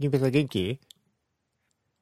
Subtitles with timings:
[0.00, 0.80] 銀平さん元気？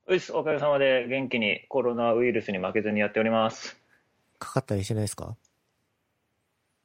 [0.07, 3.77] うっす、おかげさまで元気にコロナウイルスに負けずにやっております。
[4.39, 5.35] かかったりしてないですか？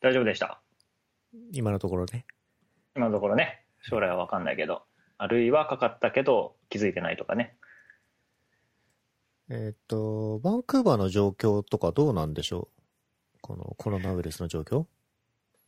[0.01, 0.59] 大丈夫でした？
[1.51, 2.25] 今のところね。
[2.95, 4.81] 今のところね、将来はわかんないけど、
[5.19, 7.55] あるいはかかったけど気づいてないとかね。
[9.51, 12.69] えーっと、バンクーバーの状況とかどうなんでしょ
[13.35, 13.37] う？
[13.39, 14.85] このコロナウイルスの状況？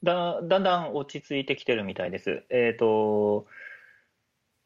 [0.02, 2.44] だだんだん落ち着いてきてるみたいです。
[2.50, 3.46] えっ、と、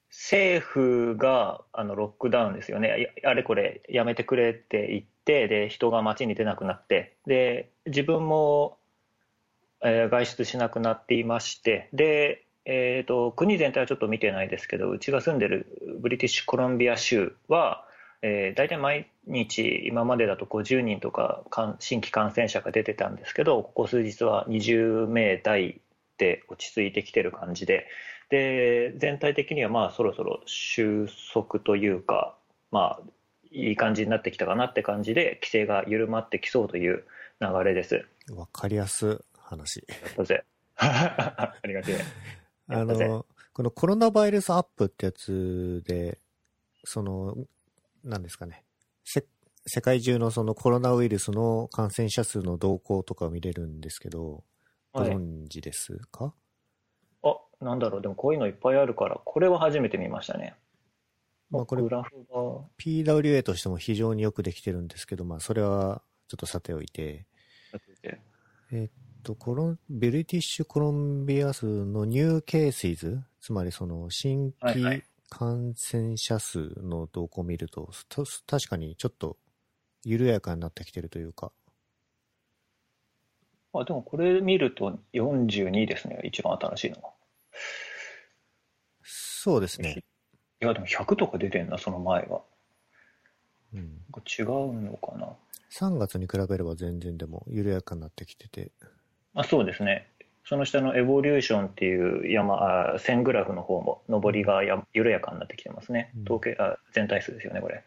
[0.10, 8.78] 政府があのロックダウンですよね、あれこれやめてくれって言って、で人が街に出なくなって、で自分も、
[9.82, 15.68] えー外出しなくなっていまして、でえー、と国全体はちょっと見てないですけど、うちが住んでる
[16.00, 17.86] ブリティッシュコロンビア州は、
[18.22, 21.44] えー、大体毎日、今までだと50人とか
[21.80, 25.82] 新規感染者が出てたんですけど、ここ数日は20名台
[26.18, 27.88] で落ち着いてきてる感じで、
[28.30, 32.36] で全体的にはまあそろそろ収束というか、
[32.72, 33.10] まあ、
[33.52, 37.06] いい感じになってきたかなって感じで、規制が緩まってきそうという
[37.42, 38.06] 流れです。
[38.32, 39.84] わかりやす話。
[39.88, 40.44] やったぜ。
[40.78, 41.96] ありがてえ。
[42.70, 46.20] あの、このコロナバイルスアップってやつで、
[46.84, 47.36] その、
[48.04, 48.64] なんですかね。
[49.04, 49.26] せ
[49.66, 54.44] 世界中のそのコロナウイルスの感染者数の動向とかを見れるんですけど、
[54.94, 56.34] ごはい存知ですか、あ
[57.62, 60.56] なんだろう、でもこういうのいっぱいあるから、これは初めて見ましたね。
[61.50, 62.62] まあこれグラフが。
[62.78, 67.26] PWA としても非常によくできてるんですけど、まあそれはちょっとさておいて、
[68.72, 68.90] えっ
[69.24, 75.04] と、コロン、ブリティッシュコロンビア数のニューケーシーズ、つまりその新規はいはい。
[75.32, 79.38] 感染者数の動向を見ると、た確かにちょっと
[80.04, 81.52] 緩やかになってきてるというか、
[83.74, 87.19] あでもこれ見ると42ですね、一番新しいのは。
[89.04, 90.04] そうですね。
[90.62, 92.42] いや、でも100とか出てんな、その前は。
[93.74, 95.30] うん、なんか違うのかな。
[95.72, 98.72] 3月に比べれば全然でも緩やかになってきてて、
[99.36, 100.08] あそうですね。
[100.44, 106.24] その下のエボリューションっていう山、あ線グラフの方も上りがや緩やかになってきてますねうん。
[106.24, 107.84] 統計、あ全体数ですよね、これ。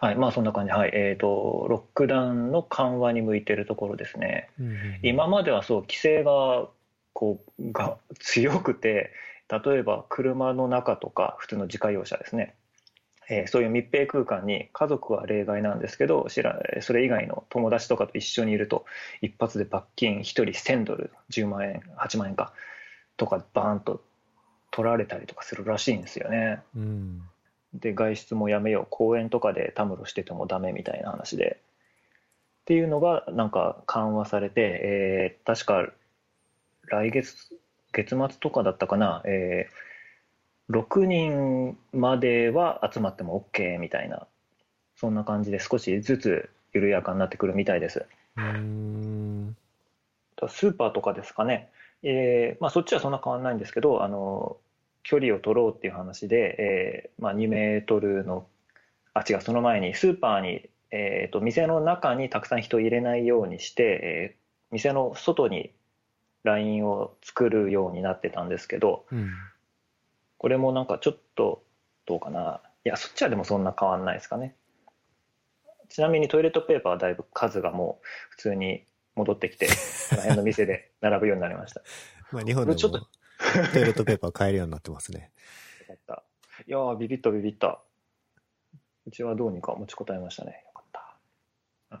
[0.00, 0.72] はい、まあそんな感じ。
[0.72, 0.90] はい。
[0.92, 4.50] えっ、と、ロックダウンの緩和に向いてるところですね。
[5.02, 6.68] 今まではそう規制が
[7.14, 9.10] こうが強くて
[9.48, 12.54] 例えば車の中とか普通の自家用車ですね、
[13.30, 18.84] えーそういう密閉空間に家族は例外なんですけど知らそれ以外の友達とかと一緒にいると
[19.22, 22.52] 一発で罰金1人1000ドル10万円8万円か
[23.16, 24.02] とかバーンと
[24.70, 26.60] 取られたりとかするらしいんですよね。
[26.74, 27.22] うん。
[27.74, 31.60] で外出もやめよう公園とかでたむろしててもダメみたいな話で
[32.62, 35.92] っていうのがなんか緩和されて、えー確か
[36.88, 37.34] 来月
[37.92, 39.84] 月末とかだったかな、えー
[40.70, 44.26] 6人までは集まっても OK みたいな
[44.96, 48.06] そんな感じで少しずつ緩やかになってくるみたいです。
[48.36, 49.56] うーん。
[50.48, 51.70] スーパーとかですかね、
[52.02, 54.56] えーまあ、そっちはそんな変わらないんですけどあの
[55.02, 58.46] 距離を取ろうっていう話で、えーまあ、2メートルの
[59.14, 65.70] あ違うその前にスーパーに、えー、と店の中にたくさん人を入れないようにして、えー店の外に
[66.44, 69.30] ラインを作るようになってたんですけどうん。
[70.38, 71.64] これもなんかちょっと
[72.06, 74.54] どうかないやそっちはでもそんな変わらないですかね
[75.88, 78.84] ちなみにトイレットペーパーはだいぶ数がもう普通に
[79.14, 79.72] 戻ってきてこ
[80.16, 81.82] の辺の店で並ぶようになりました
[82.30, 83.06] まあ日本でもちょっと
[83.72, 85.30] トイレットペーパー買えるようになってますね。
[85.88, 86.24] よかった。
[86.66, 87.80] いやー、ビビったビビった。
[89.06, 90.63] うちはどうにか持ちこたえましたね。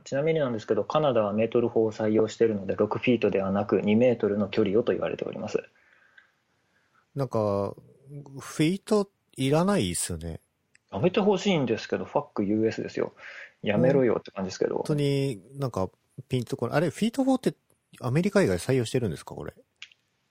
[0.04, 5.62] ちなみになんですけど、カナダはメートル法を採用しているので、6フィートではなく2メートルの距離をと言われております。
[7.14, 7.74] なんか、
[8.40, 10.40] フィートいらないっすよね。
[10.92, 13.14] やめてほしいんですけど、ファック US ですよ。
[13.62, 14.84] やめろよって感じですけど本。
[14.88, 15.88] 当になんか
[16.28, 16.76] ピンとこない。
[16.76, 17.54] あれ、フィート4って
[18.00, 19.54] アメリカ以外採用してるんですかこれ？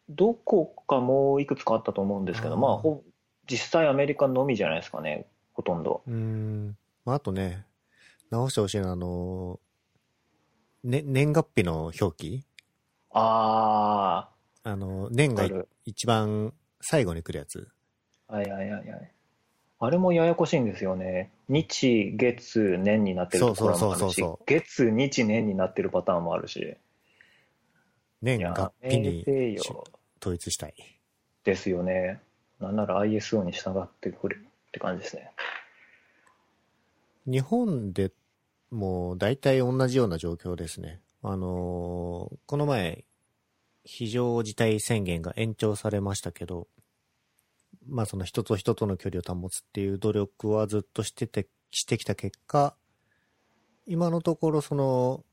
[0.10, 3.04] どこかもういくつかあったと思うんですけど、あーまあ、ほ
[3.50, 6.04] 実際アメリカのみじゃないですかね、ほとんど。
[6.06, 6.78] うーん。
[7.06, 7.66] まあ、あとね、
[8.32, 9.60] 直してほしいのは、あの、
[10.84, 12.46] ね、年月日の表記？
[13.12, 14.30] あ
[14.64, 15.66] あの、年ー、が。
[15.86, 17.68] 一番最後に来るやつ。
[18.28, 19.12] はいはいはいはい。
[19.80, 21.32] あれもややこしいんですよね。
[21.50, 26.78] 日、月、年になってるところもあるしそ、月、日、年になってるパターンもあるし。
[28.22, 29.58] 年や月日めに。
[30.22, 30.74] 統一したい。
[31.44, 32.22] ですよね。
[32.60, 34.40] なんなら ISO に従ってくれっ
[34.72, 35.32] て感じですね。
[37.26, 38.12] 日本で
[38.70, 41.02] も大体同じような状況ですね。
[41.22, 43.06] あのーこの前、
[43.86, 46.68] 非常事態宣言が延長されましたけど、
[47.88, 52.76] まあその人と人との距離を保つっていう努力はずっとしてて、してきた結果、
[53.88, 55.24] 今のところその、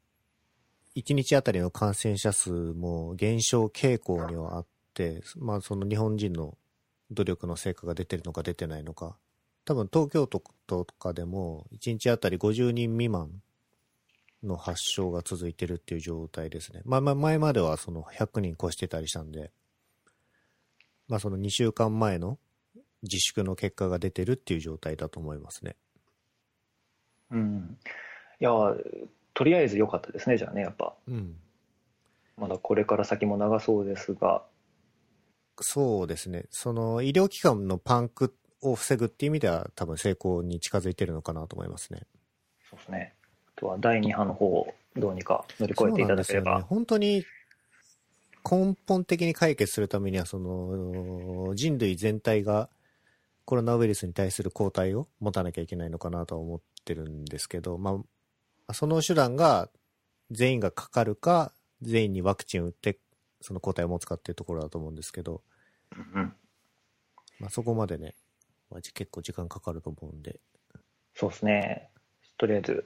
[0.96, 6.56] 1日あたりの感染者数も減少傾向にはあって、まあその日本人の
[7.10, 9.16] 努力の成果が出てるのか出てないのか、
[9.70, 13.40] 多分東京都とかでも1日あたり50人未満
[14.42, 16.82] の発症が続いてるっていう状態ですね。
[16.84, 19.52] まあまあ前まではその100人越してたりしたんで、
[21.06, 22.40] まあその2週間前の
[23.04, 25.76] 自粛の結果が出てるっていう状態だと思いますね。
[27.30, 27.78] うん。
[28.40, 28.50] いや、
[29.34, 30.94] とりあえず良かったですね、じゃあね、やっぱ。
[31.06, 31.36] うん。
[32.36, 34.42] まだこれから先も長そうですが。
[35.60, 36.46] そうですね。
[36.50, 42.02] その医療機関のパンクを防ぐっていう意味では多分成功に近づいてるのかなと思いますね。
[42.68, 43.14] そうですね。
[43.56, 46.58] あとは第2波の方をどうにか乗り越えていただければ。
[46.58, 47.24] ね、本当に
[48.48, 52.70] 根本的に解決するためには、その人類全体が
[53.44, 58.00] コロナウイルスに対する抗体を持たなきゃいけないのかなとは思ってるんですけど、ま
[58.66, 59.68] あ、その手段が
[60.30, 61.52] 全員がかかるか、
[61.82, 62.98] 全員にワクチンを打って、
[63.40, 65.42] その抗体を持つかっていうところだと思うんですけど、
[65.96, 66.32] うん、
[67.40, 68.14] まあ、そこまでね、
[68.70, 70.40] まあ、結構時間かかると思うんで。
[71.14, 71.90] そうですね。
[72.38, 72.84] とりあえず、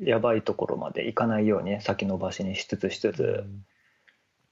[0.00, 3.64] やばいところまでいかないように、ね、先延ばしにしつつしつつ、うん、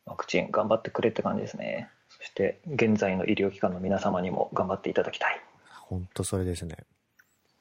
[0.07, 1.89] ワクチン頑張ってくれって感じですね。
[2.09, 5.41] そして現在の医療機関の皆様にも頑張っていただきたい。
[5.81, 6.77] 本当それですね。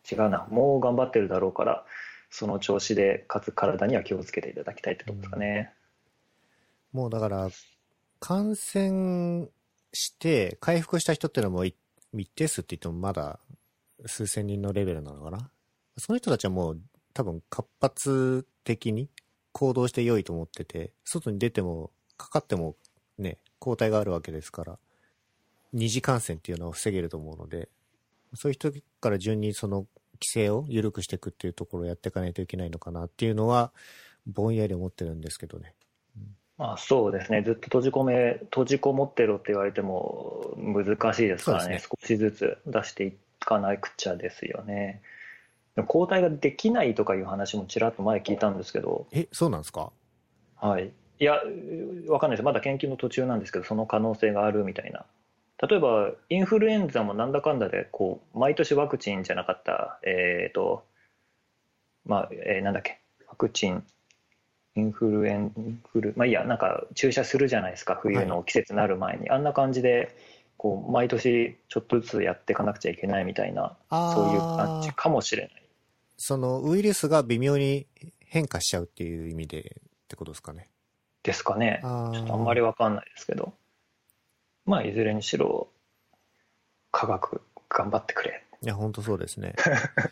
[0.10, 1.86] 違うな、もう頑張ってるだろうから、
[2.30, 5.74] その調子で、かつ体には気をつけていただきたいってとこですかね。
[6.94, 7.50] うん、もうだから、
[8.20, 9.50] 感染
[9.94, 11.76] して回復した人っていうのはもう一
[12.14, 13.40] 密定数って言ってもまだ
[14.06, 15.50] 数千人のレベルなのかな？
[15.98, 16.82] その人たちはもう
[17.14, 19.10] 多分活発的に
[19.52, 22.76] 行動して良いと思ってて、外に出てもかかっても
[23.18, 24.80] ね、抗体があるわけですから、
[25.74, 27.70] 二次感染っていうのは防げると思うので、
[28.34, 29.86] そういう人から順にその
[30.16, 33.72] 規制を緩くしていくっていうところをやっていかないといけないのかなっていうのは、
[34.26, 35.74] ぼんやり思ってるんですけどね。
[36.62, 45.02] まあ、そうですね、ずっと閉じ込め、閉じこもってろって言われても難しいですからね、ね少しずつ出していかなくちゃですよね。
[45.88, 49.08] 抗体ができないとかいう話もちらっと前聞いたんですけど。
[49.12, 49.92] え、そうなんですか？
[50.58, 50.92] はい。
[51.18, 51.42] いや、
[52.08, 52.44] わかんないです。
[52.44, 55.06] まだ研究の途中なんですけど、その可能性があるみたいな。
[55.68, 60.84] 例えば、インフルエンザもなんだかんだで、こう、毎年ワクチンじゃなかった、えっ、ー、と、
[62.06, 63.84] まあ、えー、なんだっけ、ワクチン、
[64.76, 69.30] インフルエンフル、まあいいや、なんか注射するじゃないですか、冬の季節になる前に。
[69.30, 70.16] はい、あんな感じで、
[70.58, 75.64] こう、毎年ちょっとずつやっていかなくちゃいけないみたいな、そういう感じかもしれない。
[76.18, 77.88] そのウイルスが微妙に
[78.20, 80.70] 変化しちゃうっていう意味でってことですかね。
[81.24, 81.80] ですかね。
[81.82, 83.54] ちょっとあんまりわかんないですけど。
[84.66, 85.70] まあ、いずれにしろ、
[86.92, 88.46] 科学頑張ってくれ。
[88.62, 89.56] いや、本当そうですね。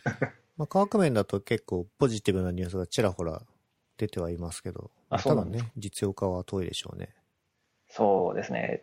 [0.56, 3.42] まあ、科学面だと結構ポジティブなニュースがちらほら
[4.00, 7.10] 出てはいますけど、あそうなんね、実用化は遠いでしょうね。
[7.88, 8.82] そうですね。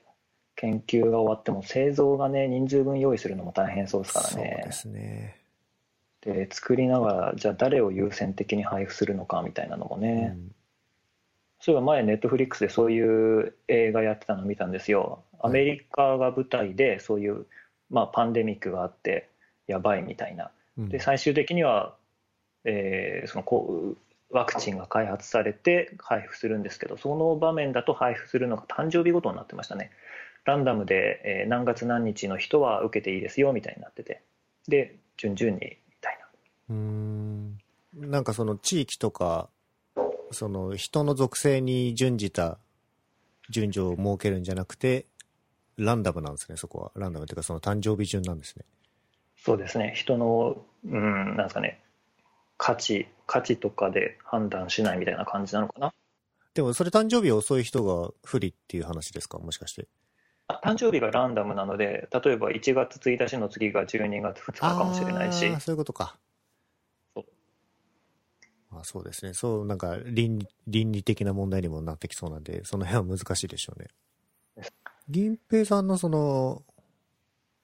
[0.56, 4.58] 研究が終わっても製造がね、人数分用意するのも大変そうですからね。
[4.62, 5.42] そうですね。
[6.22, 10.52] で、作りながら、じゃあ誰を優先的に配布するのかみたいなのもね、うん
[11.60, 15.24] そういえば前ネットフリックスでそういう映画やってたの見たんですよ。
[15.40, 17.46] アメリカが舞台でそういう、
[17.90, 19.30] まあ、パンデミックがあって
[19.66, 20.52] やばいみたいな。
[20.78, 21.96] で最終的には、
[22.64, 23.98] えー、そのこう
[24.30, 29.92] ワクチンが開発されて配布するんですけどその場面だと配布するのが誕生日ごとになってましたね。
[30.46, 34.22] ランダムで、えー、何月何日の人は受けていいですよみたいになってて
[34.68, 36.28] で順々にみたいな。
[36.70, 37.58] うん
[37.94, 39.50] なんかその地域とか
[40.32, 42.60] その人の属性に準じた
[43.50, 45.06] 順序を設けるんじゃなくて、
[45.78, 46.92] ランダムなんですね、そこは。
[46.96, 48.66] ランダムというか、その誕生日順なんですね。
[49.38, 49.94] そうですね。
[49.96, 51.82] 人の、うん、なんですかね、
[52.58, 55.94] 価値、価値とかで判断しないみたいな感じなのかな？
[56.56, 59.88] でも、それ誕生日遅い人が不利っていう話ですか、もしかして。
[60.64, 65.40] 誕生日がランダムなので、例えば1月1日の次が12月2日かもしれないし。
[65.60, 66.18] そういうことか。
[68.70, 69.34] あそうですね。
[69.34, 73.88] そう、なんか倫、倫理的な問題にもなってきそうなんで、その辺は難しいでしょうね。
[75.10, 76.64] 銀平さんのその、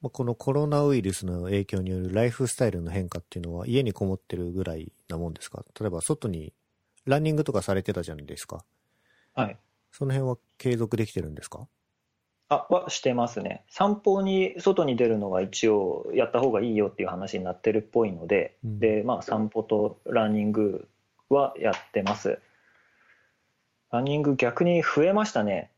[0.00, 5.64] まこのコロナウイルスの影響によるライフスタイルの変化っていうのは家にこもってるぐらいなもんですか？
[5.78, 6.52] 例えば外に
[7.04, 8.64] ランニングとかされてたじゃないですか。
[9.34, 9.58] はい。
[9.92, 11.66] その辺は継続できてるんですか？
[12.48, 13.64] あ、はしてますね。
[13.68, 20.88] 散歩に、外に出るのが一応やった方がいいよっていう話になってるっぽいので、うん、で、まあ散歩とランニング
[21.30, 22.38] はやってます。
[23.90, 25.70] ランニング逆に増えましたね。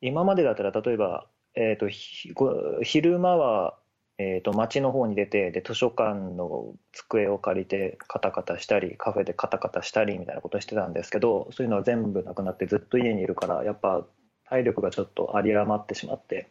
[0.00, 3.78] 今までだったら例えば、えっ、と、昼間は、
[4.18, 14.06] えーと、町の方に出てで図書館の机を借りてカタカタしたりカフェでカタカタしたりみたいなことしてたんですけどそういうのは全部なくなってずっと家にいるからやっぱ
[14.48, 16.48] 体力がちょっと有り余ってしまって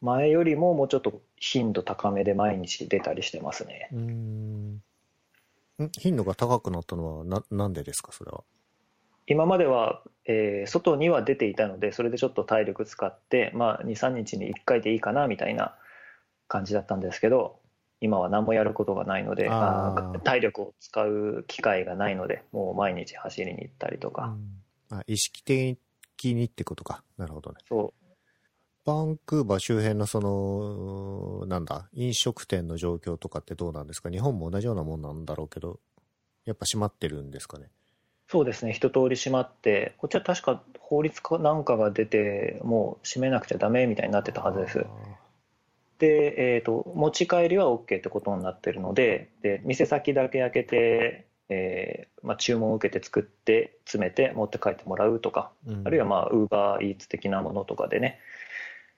[0.00, 3.88] 前よりももうちょっと頻度高めで毎日出たりしてますね。
[3.92, 4.82] うん。
[5.98, 8.44] 頻度が高くなったのはななんでですかそれは？
[9.26, 15.74] 今までは、えー、外には出ていたのでそれでちょっと体力使って、まあ、23日に1回でいいかなみたいな
[16.48, 17.58] 感じだったんですけど
[18.00, 24.36] 今は何もやることがないのであ体力を使う機会がないのでもう毎日走りに行ったりとか、
[24.90, 25.78] うん、あ意識的
[26.34, 27.02] にってことか。
[27.16, 27.56] なるほどね。
[27.68, 28.02] そう。
[28.84, 34.10] バンクーバー周辺のそのなんだ飲食店の状況とかってどうなんですか？
[34.10, 35.80] 日本も同じようなもんなんだろうけど
[36.44, 37.68] やっぱ閉まってるんですかね？
[38.28, 38.72] そうですね。
[38.72, 44.86] 一通り閉まってこっちは確か法律かなんかが出てもう閉めなくちゃダメみたいになってたはずです
[45.98, 58.18] で、えーと、持ち帰りは OK ってことになってるのでで店先だけ開けて、えーまあ、注文を受けて作って詰めて持って帰ってもらうとか、うん、あるいはまあウーバーイーツ的なものとかでね、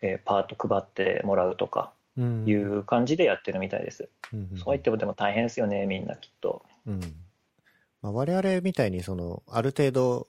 [0.03, 7.01] えー、パート配ってもらうとかいう感じでやってるみたいです、うん、そう言ってもでも大変ですよねみんなきっと、うん。
[8.03, 10.29] まあ、我々みたいにそのある程度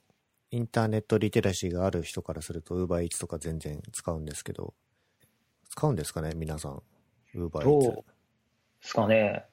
[0.51, 4.73] インターネットリテラシーがある人からするとウーバーイーツとか全然使うんですけど
[5.69, 6.81] 使うんですかね、皆さん。
[7.35, 7.87] ウーバーイーツ。
[7.87, 8.03] どうで
[8.81, 9.45] すかね。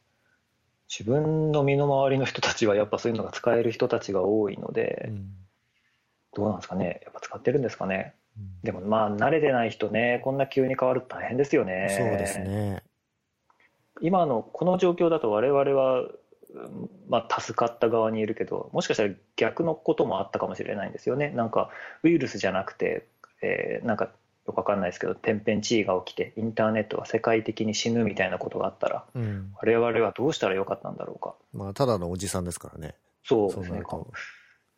[0.88, 5.28] 自分の身の回りの人たちはやっぱそういうのが使える人たちが多いので、うん、
[6.34, 7.00] どうなんですかね。
[7.04, 8.14] やっぱ使ってるんですかね。
[8.38, 11.94] うん、でもまあ慣れてない人ね、こんな急に変わると大変ですよね。
[11.96, 12.82] そうですね。
[14.00, 16.04] 今のこの状況だと我々は、
[17.08, 21.70] まあ、助かった側にいるけどもしかしたら逆のこともあったかもしれないんですよねなんか
[22.02, 23.06] ウイルスじゃなくて、
[23.42, 24.10] えー、なんか
[24.46, 31.34] よくわかんないですけど天変地異が起きてインターネットが世界的に死ぬみたいなことがあったら、うん、我々はどうしたらよかったんだろうか。
[31.52, 32.94] まあただのおじさんですからね。
[33.24, 33.48] そう。
[33.48, 33.82] ですね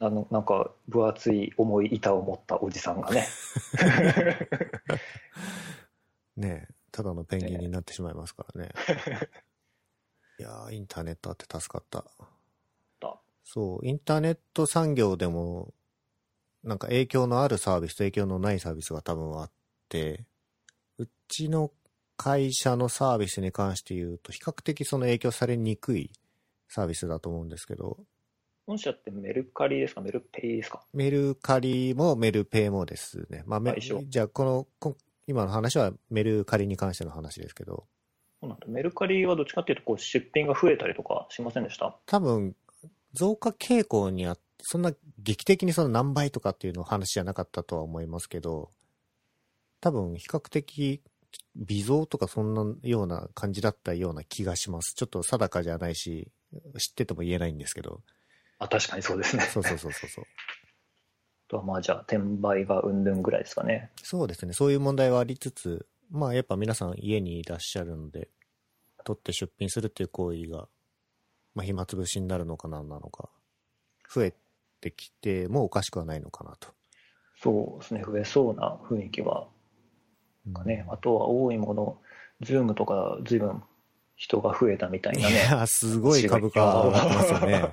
[0.01, 3.27] あのなんか分厚い重い板を持ったおじさんがね。
[6.37, 8.71] ねただのペンギンになってしまいますからね。
[10.39, 12.05] いやインターネットあって助かった。
[13.51, 15.73] そうインターネット産業でも
[16.63, 19.51] なんか影響のあるサービスと影響のないサービスが多分あっ、
[20.99, 21.71] うちの
[22.17, 26.11] 会社のサービスに関して言うと、比較的その影響されにくい
[26.69, 27.97] サービスだと思うんですけど。
[28.67, 30.03] 本社ってメルカリですか？
[30.03, 30.83] メルペイですか？
[30.93, 33.43] メルカリもメルペイもですね。
[33.47, 37.87] まあ、じゃあこのこ、今の話はメルカリに関しての話ですけど。
[38.41, 38.67] そうなんだ。
[38.69, 41.97] メルカリはどっちかっていうと、こう出品が増えたりとかしませんでした？
[42.05, 42.55] 多分、
[43.15, 48.71] 増加傾向にあって、そんな劇的にその何倍とかっていうの話じゃなかったとは思いますけど、
[49.81, 51.01] 多分比較的
[51.57, 54.95] 微増とかそんなような感じだったような気がします。
[54.95, 56.29] ちょっと定かじゃないし、
[56.79, 58.01] 知ってても言えないんですけど。
[58.59, 59.43] あ、確かにそうですね。
[59.45, 60.25] そうそうそうそうそう。
[61.49, 63.91] とはまあじゃあ転売がうんぬんぐらいですかね。
[64.03, 64.53] そうですね。
[64.53, 68.29] そういう問題はありつつ、まあやっぱ皆さん家にいらっしゃるので、
[69.05, 70.69] 取って出品するっていう行為が、
[71.55, 73.31] まあ暇つぶしになるのか何なのか、
[74.13, 74.35] 増え
[74.81, 76.69] てきてもおかしくはないのかなと。
[77.41, 78.05] そうですね。
[78.07, 79.49] 増えそうな雰囲気は
[80.53, 81.99] かね、あとは多いもの、
[82.41, 83.63] ズームとか随分
[84.17, 85.35] 人が増えたみたいなね。
[85.35, 87.73] いや、すごい株価上がってますよね。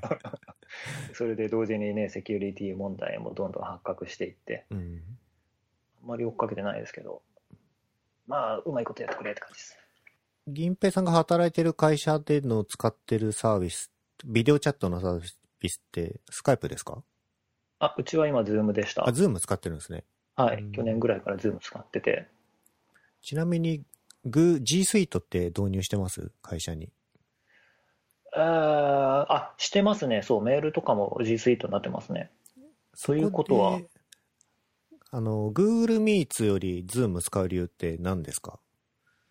[1.14, 5.02] それで同時にね、セキュリティ問題もどんどん発覚していって、うん、
[6.04, 7.22] あんまり追っかけてないですけど、
[8.28, 9.78] まあ、うまいことやってくれって感じです。
[10.48, 13.92] 銀平さんが働いてる会社での使ってるサービス、
[14.26, 15.22] ビデオチャットのサー
[15.60, 17.02] ビスって、スカイプですか？
[17.80, 19.08] あ、うちは今、ズームでした。
[19.08, 20.04] あ、ズーム使ってるんですね。
[20.36, 22.28] はい、去年ぐらいからズーム使ってて。
[23.26, 23.82] ちなみに、
[24.24, 26.32] グ G Suite って導入してます？
[26.44, 26.92] 会社に。
[28.36, 30.22] ああ、してますね。
[30.22, 32.30] そう、メールとかも G Suite になってますね。
[32.94, 33.80] そういうことは？
[35.10, 38.60] あの、Google Meets より Zoom 使う理由って何ですか？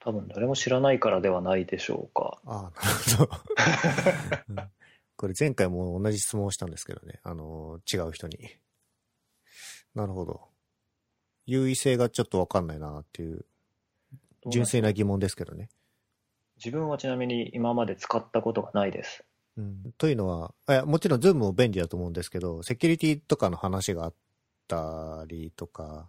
[0.01, 2.41] 多分誰も知らないからではないでしょうか。
[2.47, 3.31] ああ、なる
[4.51, 4.63] ほど。
[5.17, 7.21] これ前回も同じ質問をしたんですけどね。
[7.23, 8.39] あの、違う人に。
[9.95, 10.49] なるほど。
[11.47, 13.47] 優位性がちょっとわかんないなっていう
[14.51, 15.69] 純粋な疑問ですけどね。
[16.57, 19.25] 自分はちなみに今まで使ったことがないです。
[19.57, 24.15] うん、というのは、もちろん Zoom も便利だと思うんですけど、セキュリティとかの話があっ
[24.67, 26.09] たりとか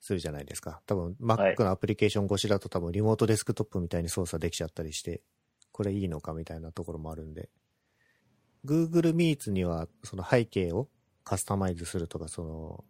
[0.00, 0.80] するじゃないですか。
[0.86, 5.22] 多分 Mac のアプリケーション越しだと多分リモートデスクトップみたいに操作できちゃったりして、
[5.72, 7.50] これいいのかみたいなところもあるんで。
[8.64, 10.88] Google Meets にはその背景を
[11.22, 12.84] カスタマイズするとか、その、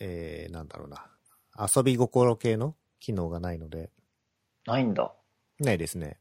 [0.00, 1.06] えー、なんだろうな。
[1.58, 3.90] 遊び心系の機能がないので。
[4.66, 5.12] ないんだ。
[5.60, 6.18] ないですね。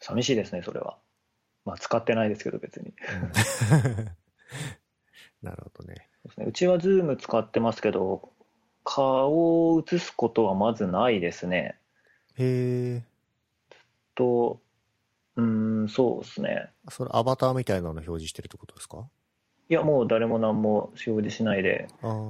[0.00, 0.98] 寂しいですね、それは。
[1.64, 2.88] まあ、使ってないですけど、別に。
[2.88, 2.92] う
[4.06, 4.10] ん
[5.42, 6.08] なるほどね。
[6.22, 8.32] そうですねうちはズーム使ってますけど、
[8.84, 11.78] 顔を映すことはまずないですね。
[12.36, 13.02] へえ。
[14.14, 14.60] と、
[15.36, 16.70] うーん、そうですね。
[16.90, 19.08] それアバターみたいなの表示してるってことですか？
[19.70, 21.88] いや、もう誰も何も表示しないで、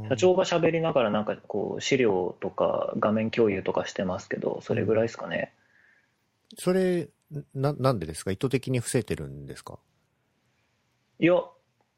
[0.09, 5.53] 社長が喋りながらなんかこう資料とか画面共有とかしてますけど、それぐらいですかね。
[6.57, 7.09] それ、
[7.55, 8.31] な、なんでですか？
[8.31, 9.79] 意図的に伏せてるんですか？
[11.19, 11.43] いや、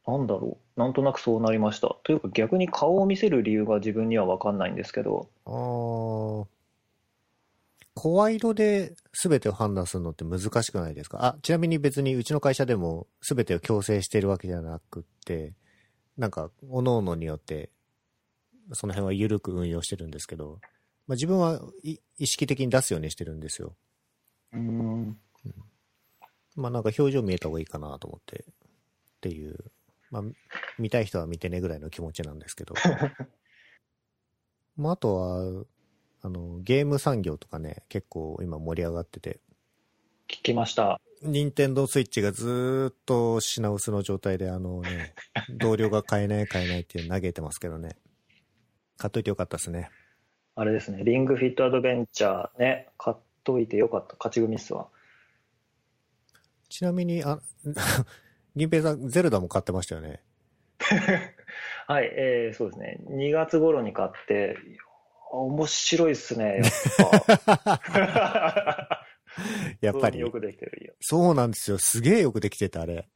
[0.07, 0.81] なんだろう。
[0.81, 1.97] なんとなくそうなりました。
[2.05, 6.47] というか逆に顔を見せる理由が自分には分かんないんですけど、あー
[7.99, 11.25] 声色で全てを判断するのって難しくないですか？
[11.25, 15.55] あ、ちなみに別にうちの会社でも全てを強制してるわけじゃなくって、
[16.19, 17.71] なんか、各々によって、
[18.73, 20.61] その辺は緩く運用してるんですけど、
[21.07, 23.75] まあ、自分はい意識的に出すようにしてるんですよ。
[24.53, 25.19] うん、
[26.55, 28.47] まあなんか表情見えた方がいいかなと思って、っ
[29.23, 29.57] ていう、
[30.11, 30.23] まあ
[30.79, 32.75] 見たい人は見てねぐらいの気持ちなんですけど。
[34.77, 35.65] まああとは、
[36.27, 39.39] あの、ゲーム産業とかね、結構今盛り上がってて、
[40.29, 41.01] 聞きました。
[41.23, 45.15] 任天堂スイッチがずーっと品薄の状態で、あのね、
[45.57, 47.97] 同僚が買えない買えないって嘆いてますけどね。
[48.97, 49.89] 買っといてよかったですね。
[50.57, 54.17] あれですね、リングフィットアドベンチャーね、買っといてよかった。
[54.19, 54.89] 勝ち組っすわ。
[56.69, 57.39] ちなみに、あ、
[58.57, 60.25] 銀平さん、ゼルダも買ってましたよね。
[61.87, 62.99] はい、えー、そうですね。
[63.11, 64.57] 2月頃に買って、
[65.41, 66.71] 面白いっすね、やっ
[67.45, 69.07] ぱ。
[69.81, 70.31] やっぱりよ。
[70.31, 70.95] くできてるよ。
[71.01, 71.79] そうなんですよ。
[71.79, 73.09] すげえよくできてた、あれ。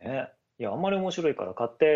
[0.00, 0.30] ね。
[0.58, 1.86] いや、あんまり面白いから買って、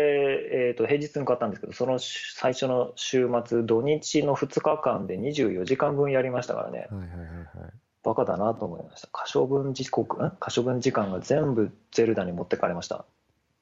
[0.51, 6.87] えっ、と、平日に買ったんですけど、その最初の週末、土日の2日間で24時間分やりましたからね。
[6.89, 7.73] はいはいはいはい。
[8.01, 9.09] バカだなと思いました。
[9.11, 10.31] 可処分時刻、ん？
[10.39, 13.05] 可処分時間が全部ゼルダに持ってかれました。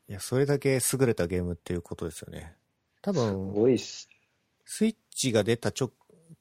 [0.07, 2.53] いや、それだけ優れたゲームっていうことですよね。
[3.01, 4.09] 多す分、ごいっす。
[4.65, 5.91] スイッチが出たちょっ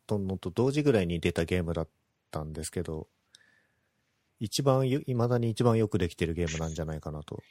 [0.07, 1.89] とのと同時ぐらいに出たゲームだっ
[2.31, 3.09] たんですけど、
[4.41, 7.43] 一番よ、未だに一番よくできてるゲームなんじゃないかなと。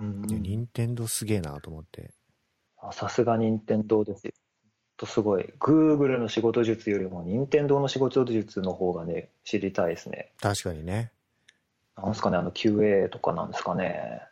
[0.00, 2.10] うんいや、任天堂すげえなと思って。
[2.78, 4.32] あさすが任天堂ですよ。
[4.96, 5.52] とすごい。
[5.58, 10.32] Google の仕事術よりも任天堂の仕事術の方がね、知りたいですね。
[10.40, 11.12] 確かにね。
[11.96, 14.22] なんですかね、あの QA とかなんですかね。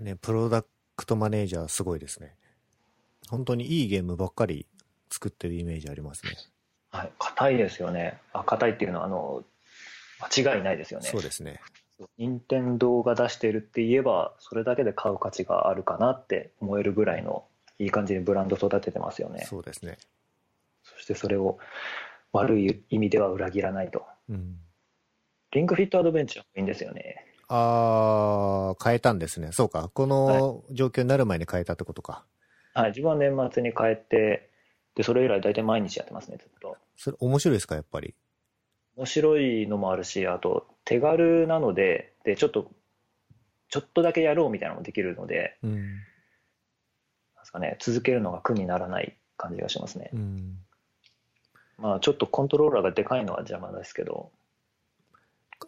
[0.00, 0.64] ね、プロダ
[0.96, 2.34] クトマネージャーすごいですね。
[3.28, 4.66] 本当にいいゲームばっかり
[5.10, 6.32] 作ってるイメージありますね。
[6.90, 7.12] はい。
[7.18, 8.18] 硬いですよね。
[8.32, 9.44] あ、硬いっていうのは、あの、
[10.20, 11.08] 間違いないですよね。
[11.08, 11.60] そうですね。
[12.18, 17.44] 任天堂が出してるって言えば、それだけで買う価値があるかなって思えるぐらいの、
[17.78, 19.44] いい感じにブランド育ててますよね。
[19.44, 19.98] そうですね。
[20.82, 21.58] そしてそれを
[22.32, 24.06] 悪い意味では裏切らないと。
[24.28, 24.56] うん。
[25.52, 27.24] リンクフィットアドベンチャーもいいんですよね。
[27.48, 29.52] あー、変えたんですね。
[29.52, 29.90] そうか。
[29.92, 32.24] この状況になる前に変えたってことか。
[32.76, 34.50] はい、自分は年末に帰って、
[34.94, 36.76] で、それ以来大体毎日やってますね、ずっと。
[36.94, 38.14] それ面白いですか、やっぱり？
[38.96, 42.70] 面白いのもあるし、あと、手軽なので、で、ちょっと、
[43.70, 45.72] ちょっとだけやろうみたいなのもできるので、うん。
[45.72, 46.00] なんで
[47.44, 50.10] すかね、続けるのが苦にならない感じがしますね。
[50.12, 50.58] うん。
[51.78, 54.32] まあ、ちょっとコントローラーがでかいのは邪魔ですけど、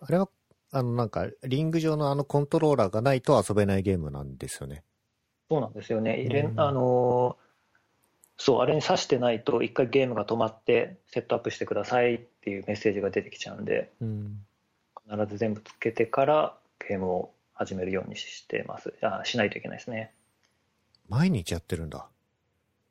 [0.00, 0.28] あれは、
[0.72, 4.84] あの、なんか、リング上のあのコントローラーがないと遊べないゲームなんですよね。
[5.48, 6.20] そうなんですよね。
[6.20, 7.48] 入れうんあのー
[8.40, 14.46] そう、あれに挿してないと、一回ゲームが止まって、セットアップしてくださいっていうメッセージが出てきちゃうんで、うん。
[15.10, 16.56] 必ず全部つけてから
[16.88, 18.94] ゲームを始めるようにしてます。
[19.02, 20.14] あしないといけないですね。
[21.08, 22.06] 毎日やってるんだ。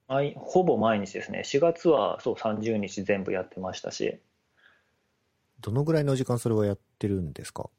[0.10, 1.44] 毎ほぼ毎日ですね。
[1.46, 4.20] 4月はそう30日全部やってましたし、
[5.62, 7.70] どのぐらいの時間それはやってるんですか？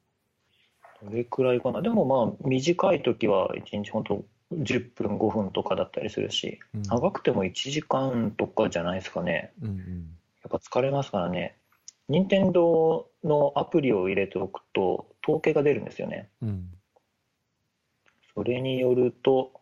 [1.03, 1.83] どれくらいかな。
[1.83, 9.52] でもまあ、短い時は1日本当10分、5分とかだったりするし、うん長くても1時間とかじゃないですかね。
[9.62, 10.16] うんうん。
[10.42, 11.56] やっぱ疲れますからね。
[12.08, 16.30] 任天堂のアプリを入れておくと、統計が出るんですよね。
[16.42, 16.70] うん。
[18.34, 19.52] それによると、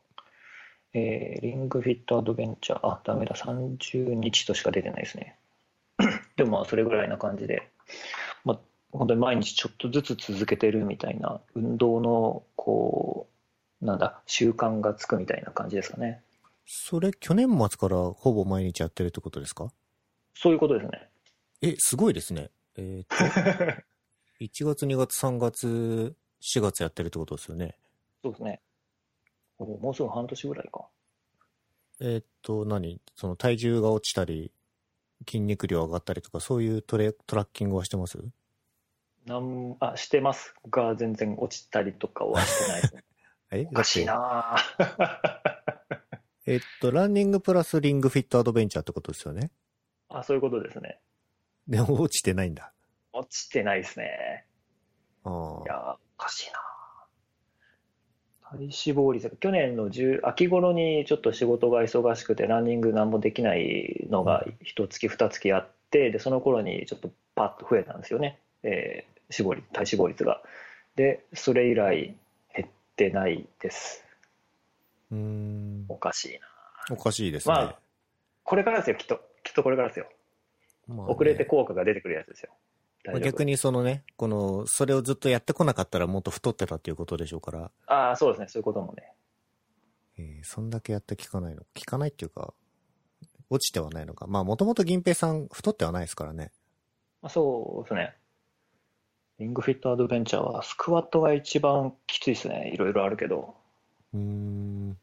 [0.93, 5.39] えーリングフィットアドベンチャー、あ、ダメだ、30日としか出てないですね。
[6.37, 7.69] でもまあ、それぐらいな感じで、
[8.45, 8.61] まあ、
[8.93, 13.36] 本当に毎日ちょっとずつ続けてるみたいな、運動の、こう、
[13.81, 16.23] なんだ、習慣がつくみたいな感じですかね。
[16.67, 19.71] それ、去年末からほぼ毎日やってるってことですか？
[20.35, 21.09] そういうことですね。
[21.63, 22.51] え、すごいですね。
[22.77, 23.15] えーっと、
[24.45, 27.77] 1月、2月、3月、4月やってるってことですよね。
[28.23, 28.61] そうですね。
[29.59, 30.87] おもうすぐ半年ぐらいか。
[32.01, 33.01] えーっと、何？
[33.15, 34.53] その体重が落ちたり、
[35.27, 38.19] 筋肉量上がったりとか、そういうトレトラッキングはしてます？
[39.25, 43.05] なんあしてますが、全然落ちたりとかはしてない。
[43.51, 44.57] えおかしいな
[46.47, 49.51] えっと、ランニングプラスリングフィットアドベンチャーってことですよね。
[50.09, 51.01] あ、そういうことですね。
[51.67, 52.73] でも落ちてないんだ。
[53.13, 54.47] 落ちてないですね。
[55.25, 56.61] あいや、おかしいな
[58.51, 68.41] 体脂肪率が、去年の10秋頃にちょっと仕事が忙しくて、ランニングなんもできないのが一月、二月あって、で、その頃にちょっとパッと増えたんですよね。
[68.63, 70.43] えー脂肪率、体脂肪率が。
[70.95, 72.17] で、それ以来減
[72.97, 74.03] ってないです。
[75.13, 75.85] うーん。
[75.89, 76.41] おかしい
[76.89, 77.55] なおかしいですね。
[77.55, 77.79] まあ
[78.43, 79.21] これからですよ、きっと。
[79.43, 80.09] きっとこれからですよ。
[80.89, 82.53] まあね遅れて効果が出てくるやつですよ。
[83.23, 89.13] 逆にそのね、この、それをずっとやってこなかったらもっと太ってたっていうことでしょうから、ああ、そうですね、そういうこともね。
[90.19, 91.61] えーそんだけやって効かないの。
[91.61, 92.55] 効かないっていうか、
[93.51, 94.27] 落ちてはないのか。
[94.27, 96.51] まあもともと銀平さん太ってはないですからね。
[97.23, 98.17] まあ、そうですね。
[99.39, 102.71] リングフィットアドベンチャーはスクワットが一番きついですね。
[102.73, 103.55] いろいろあるけど。
[104.15, 104.97] うーん。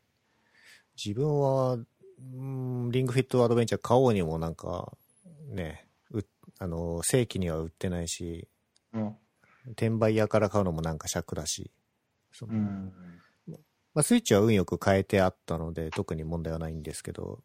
[0.95, 2.41] 自分は、うー
[2.87, 4.91] ん、リングフィットアドベンチャー買おうにもなんか、
[5.49, 6.21] ね、う
[6.57, 8.47] あの、正規には売ってないし、
[8.93, 9.15] うん。
[9.71, 11.71] 転売屋から買うのもなんか尺だし、
[12.31, 12.93] そのうん。
[13.93, 17.43] まあ、スイッチは運よく変えてあったので、特に問題はないんですけど、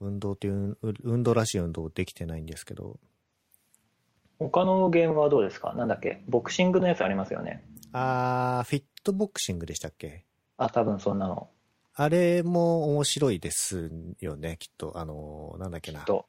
[0.00, 2.98] 運動っていう、う運動らしい運動できてないんですけど、
[4.50, 5.74] 他のゲームはどうですか？
[5.74, 6.22] なんだっけ？
[6.28, 7.64] ボクシングのやつありますよね。
[7.92, 10.24] あー、フィットボクシングでしたっけ？
[10.56, 11.48] あ、多分そんなの。
[11.94, 14.92] あれも面白いですよね、きっと。
[14.96, 16.00] あの、なんだっけな。
[16.00, 16.26] と。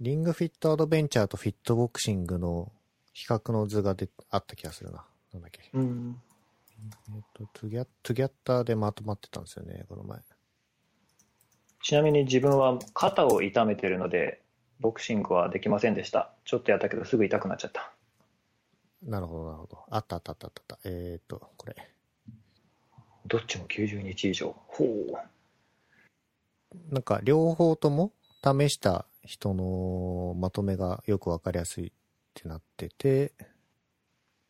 [0.00, 2.72] リングフィットアドベンチャーとフィットボクシングの
[3.12, 5.04] 比較の図がであった気がするな。
[5.32, 5.70] なんだっけ。
[5.72, 6.16] うん。
[7.14, 10.18] えっと、トゥギャトゥギャッターでまとまってたんですよね、この前。
[11.82, 14.42] ちなみに自分は肩を痛めてるので、
[14.80, 16.32] ボクシングはできませんでした。
[16.44, 17.92] ちょっとやったけどすぐ痛くなっちゃった。
[19.02, 19.78] なるほど、なるほど。
[19.90, 20.78] あったあったあったあった。
[20.84, 21.76] えっ、と、これ。
[23.26, 24.54] どっちも90日以上。
[24.68, 26.92] ほう。
[26.92, 28.12] なんか、両方とも
[28.42, 31.92] 試した人のまとめがよくわかりやすいっ
[32.34, 33.32] てなってて、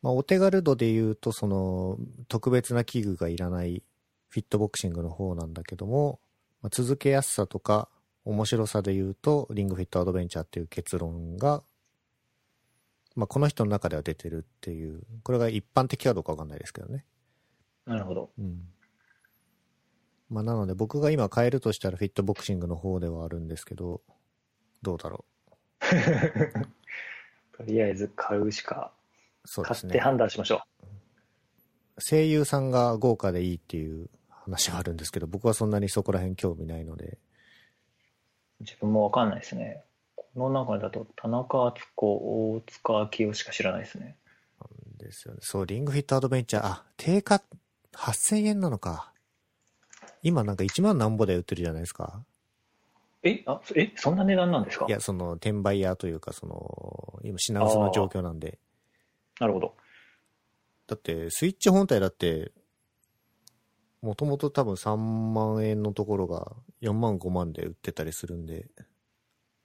[0.01, 3.83] まあ、お手軽度で言うと、その、特別な器具がいらない
[4.29, 6.19] フィットボクシングの方なんだけども、
[6.61, 7.89] まあ、続けやすさとか
[8.27, 11.63] 面白さで言うと、リングフィットアドベンチャーっていう結論が、
[13.15, 17.05] まあ、この人の中では出てるっていう、これが一般的かどうかわかんないですけどね。
[17.85, 18.29] なるほど。
[18.37, 18.67] うん。
[20.29, 24.01] まあ、なので僕が今変えるとしたらフィットボクシングの方ではあるんですけど、
[24.81, 25.23] どうだろ
[27.55, 28.91] とりあえず買うしか、
[29.45, 29.47] う。
[29.47, 29.99] そうで買ってすね。
[29.99, 30.61] 判断しましょ
[31.97, 37.17] 声優さんが豪華でいいっていう話があるんですけど、僕はそんなにそこら辺興味ないので、う。
[38.59, 39.83] 自分もわかんないですね。
[40.15, 44.15] この中だと田中敦子、大塚明夫しか知らないですね。
[44.97, 45.39] ですよね。
[45.41, 47.41] そう、リングフィットアドベンチャー、あ、定価
[47.93, 49.11] 8000円なのか。
[50.23, 52.23] 今なんか1万なんぼで売ってるじゃないですか。
[53.23, 54.85] え、あ、そえ、そんな値段なんですか？
[54.87, 58.59] いや、その、転売屋というか、その、今品薄の状況なんで。
[59.39, 59.75] なるほど。
[60.87, 62.51] だって、スイッチ本体だって、
[64.01, 64.95] もともと多分3
[65.33, 68.67] 万円のところが4万5万で売ってたりするんで、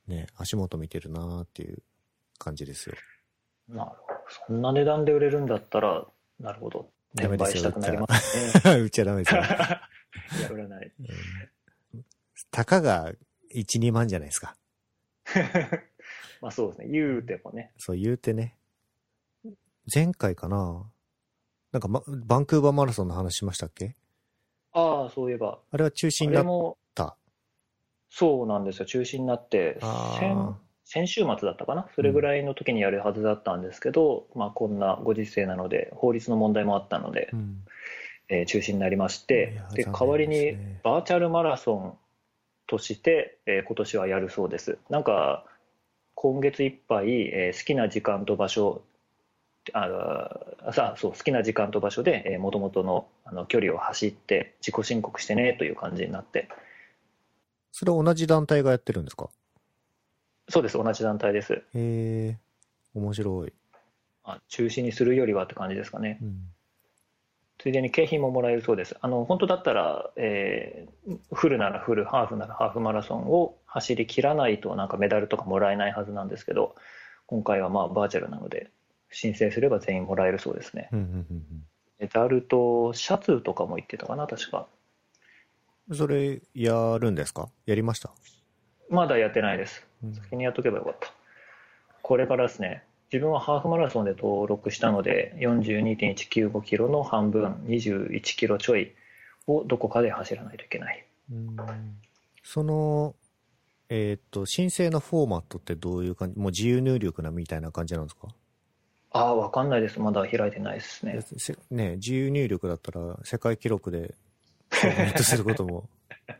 [0.07, 1.83] ね、足元見てるなーっていう
[2.39, 2.97] 感じですよ。
[3.69, 4.21] なるほど。
[4.47, 6.07] そんな値段で売れるんだったら、
[6.41, 6.91] なるほど。
[7.15, 8.77] ダメですよしたくなりますね。
[8.81, 9.43] 売っちゃダメですよ。
[10.51, 10.93] 売らない。
[10.99, 11.07] うん
[12.53, 13.13] たかが
[13.55, 14.57] 1、2万じゃないですか。
[16.41, 16.89] まあそうですね。
[16.89, 17.73] 言うてもね。
[17.79, 18.57] そう言うてね。
[19.93, 20.93] 前回かな
[21.73, 23.97] なんか、ま、バンクーバーマラソンの話しましたっけ？
[24.73, 25.61] ああ、そういえば。
[25.71, 26.77] あれは中止あになっ。
[28.15, 28.85] そうなんですよ。
[28.85, 30.53] 中止になって、あ先ー
[30.85, 31.89] 先週末だったかな？
[31.97, 37.65] それぐらいの時にやるはずだったんですけど、まあこんなご時世なので、法律の問題もあったので、うん。
[38.29, 41.99] えー中止になりましてで、残念代わりにバーチャルマラソン
[42.67, 44.79] として、えー今年はやるそうです。
[44.91, 45.45] なんか、
[46.15, 48.83] 今月いっぱい、えー好きな時間と場所、
[49.73, 50.29] あ
[50.67, 56.49] あさあそう好きな時間と場所でもともとのあの距離を走って自己申告してねという感じになって
[57.73, 59.31] それは同じ団体がやってるんですか？
[60.49, 60.77] そうです。
[60.77, 61.55] 同じ団体です。
[61.55, 62.39] へえ、
[62.95, 63.53] 面白い。
[64.25, 66.19] あ中止にするよりはって感じですかね。
[66.23, 66.49] うん。
[67.59, 68.97] ついでに景品ももらえるそうです。
[69.01, 76.75] あの本当だったら、えーフルならフルハーフならハーフマラソンを走り切らないとなんかメダルとかもらえないはずなんですけど
[77.27, 78.71] 今回はまあバーチャルなので
[79.11, 80.89] 申請すれば全員もらえるそうですね。
[80.93, 81.45] うんうんうん
[81.99, 84.59] メダルとシャツとかも言ってたかな確か。
[84.59, 84.82] うん。
[85.91, 87.49] それ、やるんですか？
[87.67, 88.11] やりました？
[88.89, 89.87] まだやってないです。
[90.15, 91.13] 先にやっとけばよかった。
[92.03, 92.85] これからですね。
[93.13, 98.93] 自分はハーフマラソンで登録したので、42.195キロの半分、21キロちょい
[99.47, 101.07] をどこかで走らないといけない。
[101.31, 101.57] うん
[102.45, 103.15] その、
[103.89, 106.39] えっ、と、申請のフォーマットってどういう感じ？
[106.39, 108.29] もう自由入力なみたいな感じなんですか？
[109.11, 110.01] ああ、わかんないです。
[110.01, 111.21] まだ開いてないですね。
[111.71, 114.15] ね、自由入力だったら世界記録で
[114.73, 115.89] submit することも。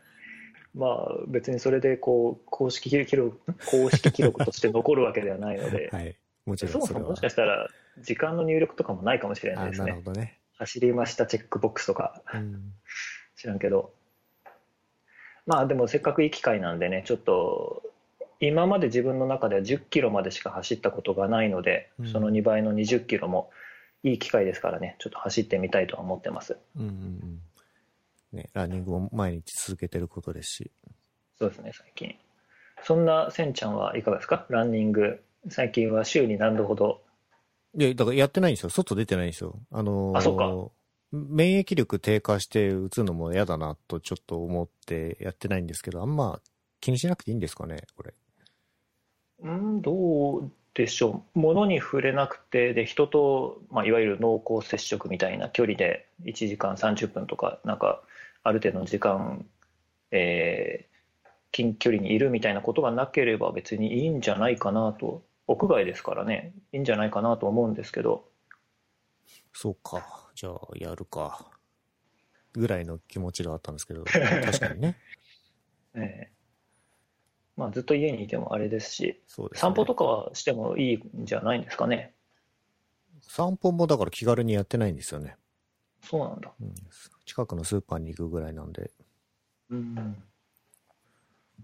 [0.75, 6.15] まあ別にそれでこう公式記録公式記録として残るわけではないので、 はい、
[6.45, 7.69] もちろんそもそももしかしたら
[7.99, 9.91] 時間の入力とかもないかもしれないですね。
[9.91, 10.39] なるほどね。
[10.57, 12.73] 走りましたチェックボックスとか、うん、
[13.35, 13.93] 知らんけど。
[15.45, 17.83] まあでもせっかくいい機会なんでね、ちょっと
[18.39, 23.51] 今まで自分の中では10キロまでしか走ったことがないので、うん、その2倍の20キロも
[24.03, 26.57] いい機会ですからね、ちょっと走ってみたいとは思ってます。
[26.77, 27.39] うんうんうん
[28.33, 30.71] ね、ランニングを毎日続けてることですし。
[31.39, 32.15] そうですね、最近。
[32.83, 34.45] そんなせんちゃんはいかがですか？
[34.49, 35.23] ランニング。
[35.49, 37.01] 最近は週に何度ほど？
[37.77, 38.69] いや、だからやってないんですよ。
[38.69, 39.59] 外出てないんですよ。
[39.71, 40.71] あのー、あ、そうか。
[41.11, 46.39] 免疫力低下して打つのも嫌だなとちょっと思ってやってないんですけど、あんま
[46.81, 48.13] 気にしなくていいんですかね、これ。
[49.43, 51.39] うん、どうでしょう。
[51.39, 58.01] 物に触れなくて、で、人と、まあ、いわゆる濃厚接触みたいな距離で1時間30分とか、なんか、
[58.43, 59.45] ある程度の時間、
[60.11, 68.29] えー、近距離にいるみたいなことがなければ別にいいんじゃないかなと、屋外ですからね、いいんじゃないかなと思うんですけど。
[69.53, 70.29] そうか。
[70.35, 71.49] じゃあやるか。
[72.53, 74.97] ぐらいの気持ちがあったんですけど、 確かにね。
[75.95, 76.33] ええ
[77.55, 82.13] まあずっと家にいてもあれですし、ね、散歩とかはしてもいいんじゃないんですかね。
[83.21, 85.37] 散歩もだから気軽にやってないんですよね。
[86.03, 86.51] そうなんだ。
[86.61, 86.73] うん、
[87.25, 88.91] 近くのスーパーに行くぐらいなんで。
[89.69, 90.23] うん。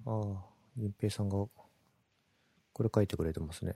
[0.05, 0.45] ああ、
[0.77, 3.75] 隠平さんが、これ書いてくれてますね。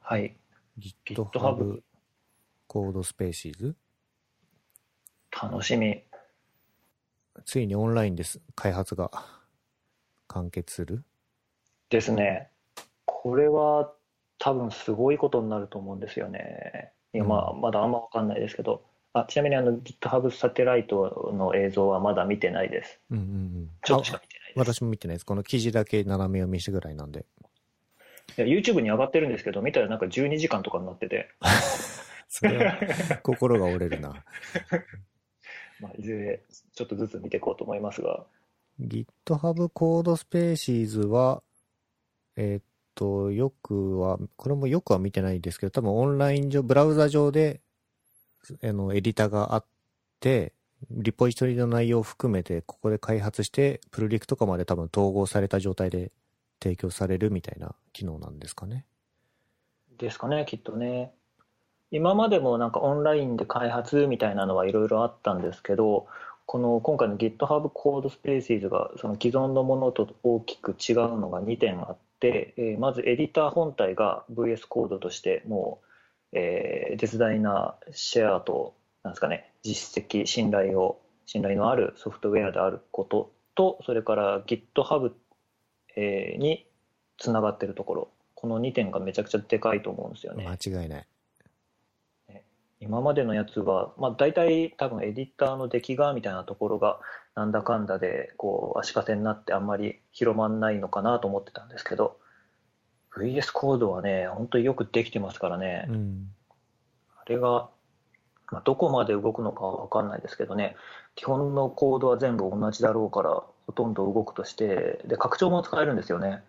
[0.00, 0.36] はい。
[0.78, 1.82] GitHub
[2.66, 3.74] コードスペーシーズ
[5.30, 6.04] 楽しみ。
[7.44, 8.40] ついにオンラインです。
[8.54, 9.10] 開発が
[10.28, 11.04] 完結する
[11.88, 12.50] ですね。
[13.06, 13.92] これは
[14.38, 16.92] 多分すごいことになると思うんですよね。
[17.12, 18.89] いや、まあ、まだあんまわかんないですけど。
[19.12, 23.00] あちなみにあの GitHub サテライトの映像はまだ見てないです。
[23.10, 23.70] うんうんうん。
[23.82, 24.74] ちょっとしか見てないです。
[24.74, 25.26] 私も見てないです。
[25.26, 27.26] この記事だけ斜め読みしてぐらいなんで。
[28.38, 31.28] いや、YouTube に上がってるんですけど、見たらなんか12時間とかになってて。
[32.28, 32.78] それは
[33.24, 34.24] 心が折れるな。
[35.80, 36.40] まあ、いずれ
[36.74, 38.24] ちょっとずつ見ていこうと思いますが。
[38.80, 41.42] GitHub コードスペーシーズは、
[42.36, 42.62] えー、っ
[42.94, 47.60] と、よくは、これもよくは見てないですけど、多分オンライン上、ブラウザ上で、
[48.62, 49.64] あの、エディタがあっ
[50.20, 50.52] て、
[50.90, 56.10] リポジトリの内容を含めて、ここで開発して、プルリクとかまで多分統合された状態で
[56.62, 58.84] 提供されるみたいな機能なんですかね。
[59.98, 61.12] ですかね、きっとね。
[61.90, 66.06] 今までもなんかオンラインで開発みたいなのはいろいろあったんですけど
[66.46, 75.86] この今回の GitHub コードスペーシーズがその既存のものと大きく違うのが2点あって、えー、まずエディター本体が VS コードとしてもう、
[76.32, 85.12] えー、絶大なシェアとなんですかね実績信頼を信頼のあるソフトウェアであることとそれから GitHub、
[85.96, 86.66] えー、に
[87.18, 88.08] つながってるところ。
[88.40, 90.48] この2点がめちゃくちゃでかいと思うんですよね。
[90.48, 91.06] 間違いない。
[92.80, 96.98] 今までのやつは、まあ、大体多分エディターの出来がみたいなところが
[97.34, 102.16] なんだかんだでこう足かせになってあんまり広まんないのかなと思ってたんですけど
[103.16, 106.28] VS コードはね本当によくできてますからね、うん、
[107.20, 107.68] あれが、
[108.50, 110.76] まあ、どこまで動くのかは分かんないですけどね。
[111.16, 116.42] 基本のコードは全部同じだろうからほとんど動くとしてで拡張も使えるんですよね。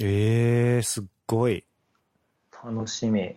[0.00, 1.64] えー、すっごい。
[2.64, 3.36] 楽しみ。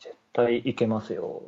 [0.00, 1.42] 絶対いけますよ。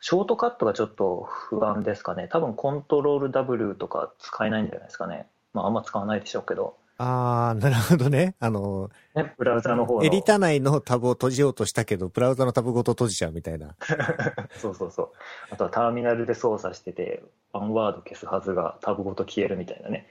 [0.00, 2.28] ショートカットがちょっと不安ですかね。
[2.30, 5.26] 多分コントロール W とか使えないんじゃないですかね。
[5.52, 6.76] まああんま使わないでしょうけど。
[6.98, 8.34] ああ、なるほどね。
[8.40, 10.04] あの、ね、ブラウザの方の。
[10.04, 13.76] エディタ内のタブを閉じようとしたけど、ブラウザのタブごと閉じちゃうみたいな。
[14.56, 15.10] そうそうそう。
[15.50, 20.06] あとはターミナルで操作してて、ワンワード消すはずがタブごと消えるみたいなね。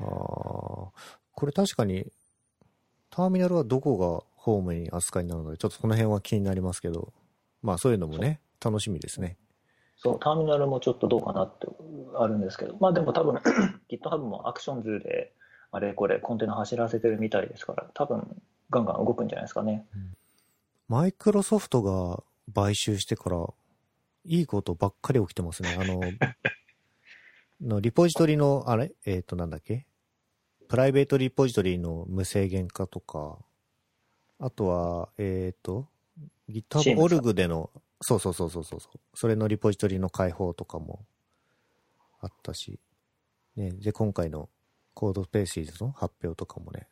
[0.00, 0.92] ああ、こ
[1.42, 2.10] れ確かに、
[3.10, 7.12] ターミナルはどこがホームに扱いになるので、ちょっとその辺は気になりますけど、
[7.60, 9.36] まあそういうのもね、楽しみですね。
[9.98, 11.68] そう、ターミナルもちょっとどうかなって
[12.16, 13.34] あるんですけど、まあでも多分
[13.90, 15.32] GitHub もアクションズで
[15.72, 19.86] あれこれコンテナ走らせてるみたいですから、多分ガンガン動くんじゃないですかね。
[20.86, 22.22] マイクロソフトが
[22.54, 23.46] 買収してから、
[24.24, 25.76] いいことばっかり起きてますね。
[25.80, 26.00] あの、
[27.60, 28.92] のリポジトリの、あれ？
[29.06, 29.86] えっ、ー、と、なんだっけ？
[30.68, 33.38] プライベートリポジトリの無制限化とか、
[34.38, 35.88] あとは、えっ、ー、と、
[36.50, 37.70] GitHub での、
[38.02, 38.80] そうそうそうそうそう、
[39.14, 41.06] それのリポジトリの開放とかも
[42.20, 42.78] あったし、
[43.56, 44.50] ね、で、今回の
[44.94, 46.86] コードスペーシーズの発表とかもね。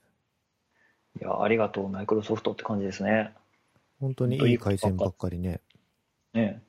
[1.21, 3.35] いや、ありがとう、マイクロソフトって感じですね。
[3.99, 5.61] 本当にいい改善ばっかりね。
[6.33, 6.63] ね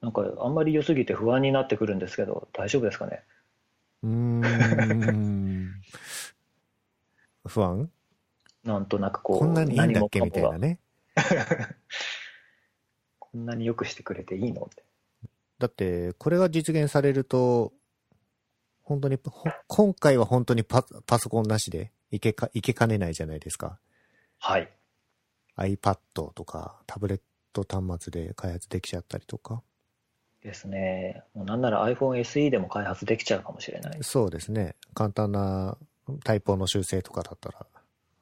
[0.00, 3.22] なんか、あんまり良すぎて不安になってくるんですけど、大丈夫ですかね？
[4.02, 5.72] うーん。
[7.46, 7.90] 不安？
[8.62, 10.78] なんとなくこう、こんなにいいんだっけみたいなね。
[13.18, 14.62] こんなによくしてくれていいの？
[14.62, 14.84] って。
[15.58, 17.72] だって、これが実現されると、
[18.84, 19.18] 本当に、
[19.66, 23.78] 今回は本当にパパソコンなしでいけか、いけかねないじゃないですか。
[24.38, 24.70] はい。
[25.56, 25.98] iPad
[26.34, 27.20] とかタブレッ
[27.52, 29.62] ト端末で開発できちゃったりとか。
[30.42, 31.22] ですね。
[31.34, 33.98] もうなんなら iPhone SE でも開発できちゃうかもしれない。
[34.02, 34.76] そうですね。
[34.92, 35.78] 簡単な
[36.22, 37.66] タイプの修正とかだったら。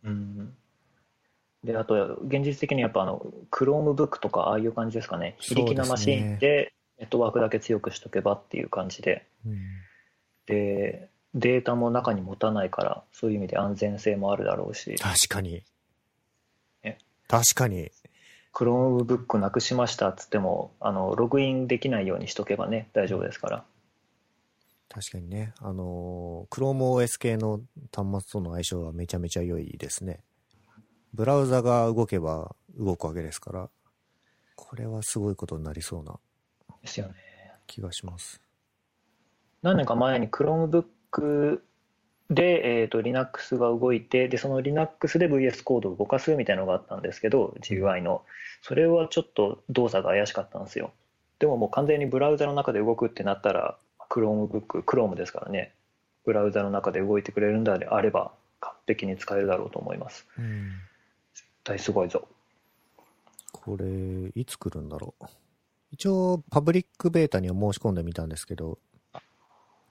[0.04, 0.54] うん。
[1.64, 5.36] で、あと、現実的にやっぱあの、Chromebook とかああいう感じですかね。
[5.38, 9.26] 非力なマシンでネットワークだけ強くしとけばっていう感じで。
[9.44, 9.58] うん、
[10.46, 14.96] で、データも中に持たないから、そういう意味で安全性もあるだろうし。
[14.96, 15.64] 確かに。
[17.32, 17.90] 確かに。
[18.52, 23.64] Chromebook なくしましたっつっても、あの、ログインできないようにしとけばね、大丈夫ですから。
[24.90, 25.54] 確かにね。
[25.58, 30.20] あの、ChromeOS 系の端末との相性はめちゃめちゃ良いですね。
[31.14, 33.70] ブラウザが動けば動くわけですから、
[34.54, 36.18] これはすごいことになりそうな。
[36.82, 37.14] ですよね。
[37.66, 38.42] 気がします。
[39.62, 41.60] 何年か前に Chromebook
[42.30, 48.22] で、えーと、Linux が動いてでその Linux で VS コードを動かすみたいなのがあったんですけど GUI の。
[48.62, 50.92] それはちょっと動作が怪しかったんですよ。
[51.38, 53.76] でももう完全にブラウザの中で動くってなったら
[54.08, 55.74] Chromebook Chrome ですからね。
[56.24, 60.70] ブラウザの中で動いてくれるんであれば完璧に使えるだろうと思います、うん、
[61.34, 62.28] 絶対すごいぞ。
[63.52, 63.86] これ
[64.34, 65.24] いつ来るんだろう。
[65.90, 68.78] 一応パブリックベータには申し込んでみたんですけど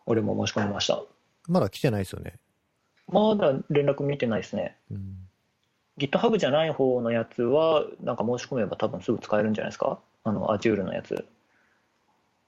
[0.05, 1.01] 俺も申し込みました
[1.47, 2.39] まだ来てないですよね。
[3.07, 4.77] まだ連絡見てないですね。
[4.89, 5.15] うん、
[5.97, 9.99] GitHub じゃない方のやつは、なんか申し込めば多分すぐ使えるんじゃないですか？
[10.23, 11.25] あの、Azure のやつ。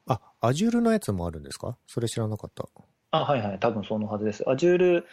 [0.08, 1.76] あ、Azure のやつもあるんですか？
[1.88, 2.68] それ知らなかった。
[3.12, 4.44] あ、はいはい、多分そのはずです。
[4.44, 5.04] Azure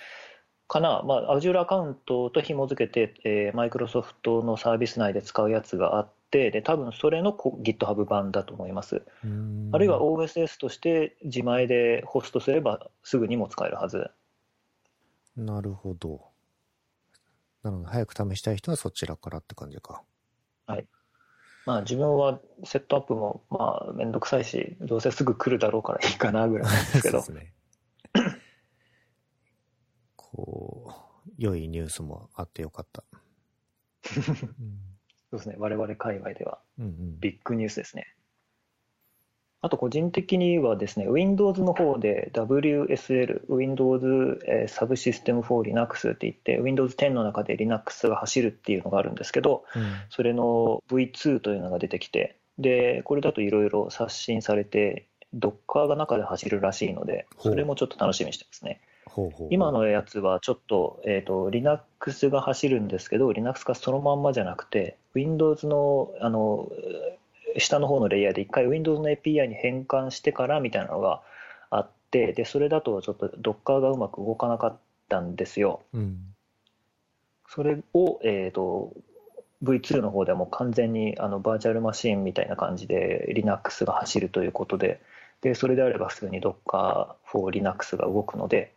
[0.69, 9.03] かな、まあ、Azure アカウントと紐付けて、えー、マイクロソフトのサービス内で使うやつがあって、で、多分それの GitHub 版だと思います。
[9.73, 14.11] あるいは OSS として自前でホストすればすぐにも使えるはず。
[15.37, 16.31] なるほど。
[17.63, 20.03] なので、早く試したい人はそちらからって感じか。
[20.67, 20.87] はい。
[21.67, 27.21] まあ自分はセットアップもまあめんどくさいし、どうせすぐ来るだろうからいいかなぐらいなんですけど。
[27.23, 27.55] そうですね。
[30.17, 30.95] こ
[31.27, 33.05] う、良いニュースもあってよかった。
[34.59, 34.79] うん、
[35.31, 38.15] そうですね、我々界隈では、ビッグニュースですね。
[39.63, 44.39] あと個人的にはですね、Windows の方で WSL、Windows
[44.69, 58.81] サブシステム for Linux って言って、Windows 10の中で Linux が走るっていうのがあるんですけど、うん、それの V2 というのが出てきて、で、これだといろいろ刷新されて、Docker が中で走るらしいので、それもちょっと楽しみにしてますね。
[59.05, 59.49] ほうほう。
[59.51, 66.71] 今のやつはちょっと,、えーと、Linux が走るんですけど Linux がそのまんまじゃなくて Windows のあの
[67.59, 71.23] 下の方のレイヤーで一回 Windows の API に変換してからみたいなのが
[71.71, 75.83] あってでそれだとちょっと Docker がうまく動かなかったんですよ。
[75.93, 76.19] うん、
[77.49, 78.93] それを、えーと、
[79.63, 85.01] V2 の方ではもう完全にあのバーチャルマシンみたいな感じで Linux が走るということで
[85.43, 88.73] でそれであれば普通に Docker for Linux が動くので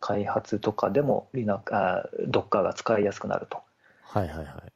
[0.00, 3.58] 開発とかでも Linux あ Docker が使いやすくなると。
[4.02, 4.75] はいはいはい。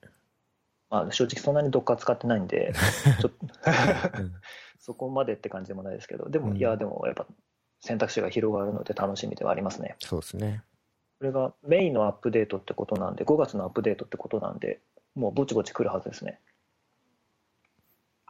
[0.90, 2.72] まあ、正直そんなに Docker 使ってないんで、
[3.20, 3.46] ちょっと
[4.81, 7.26] そこまでって感じでもないですけど、でも、うん、いや、でもやっぱ
[7.81, 9.97] 選択肢が広がるので楽しみではありますね。
[10.01, 10.62] そうですね。
[11.18, 14.80] これがメインのアップデートってことなんで、5月のアップデートってことなんで、
[15.14, 16.41] もうぼちぼち来るはずですね。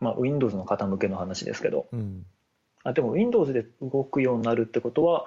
[0.00, 1.88] まあ、Windows の方向けの話ですけど。
[1.92, 2.26] うん、
[2.84, 5.26] あでも Windows で動くようになるってことは、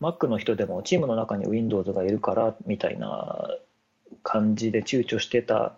[0.00, 3.50] Mac の人でもチームの中に Windows がいるからみたいな
[4.22, 5.76] 感じで躊躇してた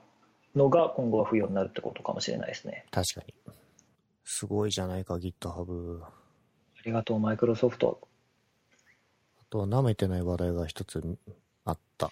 [0.54, 2.86] のが今後は不要になるってことかもしれないですね。
[2.90, 3.34] 確かに。
[4.24, 6.02] すごいじゃないか、GitHub。
[6.04, 6.08] あ
[6.84, 8.00] りがとう、マイクロソフト。
[9.40, 11.02] あとは舐めてない話題が一つ
[11.64, 12.10] あった。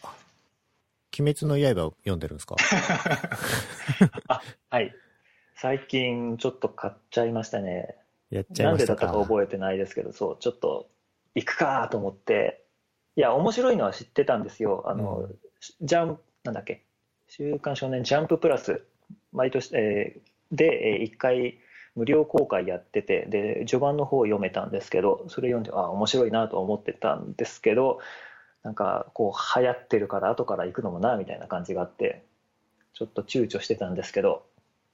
[1.18, 2.57] 鬼滅の刃を読んでるんですか？
[4.28, 4.40] あ、
[4.70, 4.95] はい。
[5.57, 7.97] 最近ちょっと買っちゃいましたね。
[8.30, 10.88] やっちゃいましたなんでだったか覚えてないですけど、そう、ちょっと
[11.34, 12.64] 行くかと思って
[13.16, 14.84] いや、面白いのは知ってたんですよ。
[14.86, 15.38] あの、うん
[15.82, 16.84] ジャン、なんだっけ、
[17.35, 18.83] 週刊少年ジャンププラス、
[19.33, 21.59] 毎年、えーで、えー一回
[21.95, 28.01] 無料公開やってて、で、序盤の方を読めたんですけど、それ読んで、あ、面白いなと思ってたんですけど、
[28.62, 32.22] なんか、こう、流行ってるから後から行くのもな、みたいな感じがあって、
[32.93, 34.45] ちょっと躊躇してたんですけど、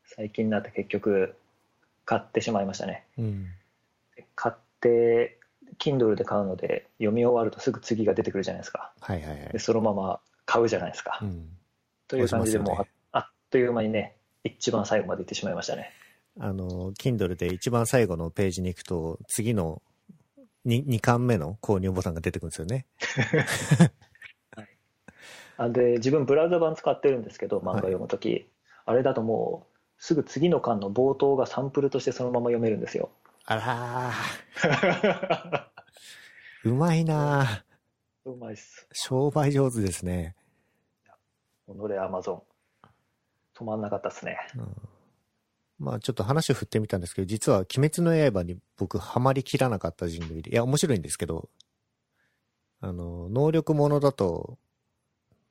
[0.07, 1.37] 最近になって結局、
[2.05, 3.05] 買ってしまいましたね。
[3.19, 3.47] うん。
[4.37, 5.39] 買って、
[5.79, 8.93] Kindle で買うので、読み終わるとすぐ次が出てくるじゃないですか。
[9.01, 9.59] はいはいはいで、。
[9.59, 11.19] そのまま買うじゃないですか。
[11.21, 11.49] うん。
[12.09, 15.93] という感じでもう、ねああっという間にね、一番最後まで行ってしまいましたね。
[16.41, 19.83] あの、Kindle で一番最後のページに行くと、次の
[20.67, 22.87] 2, 2巻目の購入ボタンが出てくるんですよね。
[25.57, 28.49] あで、自分ブラウザ版使ってるんですけど、漫画読むとき、
[28.87, 33.11] あれだともう、すぐ次の巻の冒頭がサンプルとしてそのまま読めるんですよ。
[33.45, 35.65] あらー、
[36.71, 37.63] うまいなー
[38.31, 38.87] うまいっす。
[38.93, 40.37] 商売上手ですね。
[41.75, 42.43] 己アマゾン。
[43.57, 44.39] 止まんなかったっすね。
[44.57, 44.77] うん
[45.79, 51.49] まあちょっと話を振ってみたんですけど、実は鬼滅の刃に僕ハマりきらなかった人類で、いや面白いんですけど、
[52.81, 54.59] あの、能力ものだと、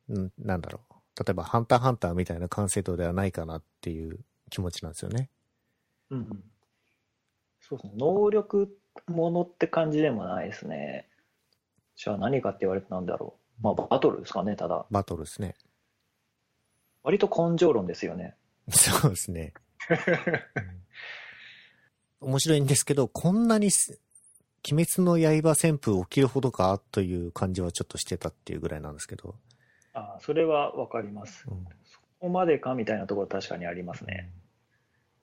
[0.10, 0.94] んなんだろう。
[1.24, 5.30] 例えばハンターハンターみたいな完成度ではないかなっていう気持ちなんですよね。
[6.10, 6.44] うんうん。
[7.62, 7.94] そうですね。
[7.98, 11.08] 能力ものって感じでもないですね。
[11.96, 13.64] じゃあ何かって言われてなんだろう。
[13.64, 14.86] まあバトルですかね、ただ。
[14.92, 15.56] バトルですね。
[17.08, 18.36] 割と根性論ですよね。
[18.68, 19.54] そうですね。
[19.90, 19.98] うん
[22.20, 24.02] 面白いんですけど、こんなにす、
[24.70, 29.36] 鬼滅の刃旋風起きるほどかという感じはちょっとしてたっていうぐらいなんですけど。
[29.94, 31.46] ああ、それはわかります。
[31.48, 34.34] うんそこまでかみたいなところ確かにありますね。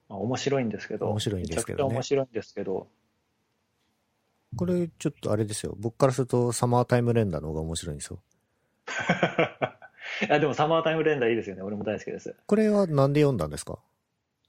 [0.08, 1.10] まあ、面白いんですけど。
[1.10, 2.88] 面白いんですけどね面白いんですけど。
[4.56, 5.74] これちょっとあれですよ。
[5.76, 8.22] 僕からするとサマータイム連打の方が面白いんですよ。
[10.26, 11.62] いや、でもサマータイムレンダーいいですよね。
[11.62, 12.34] 俺も大好きです。
[12.46, 13.78] これはなんで読んだんですか？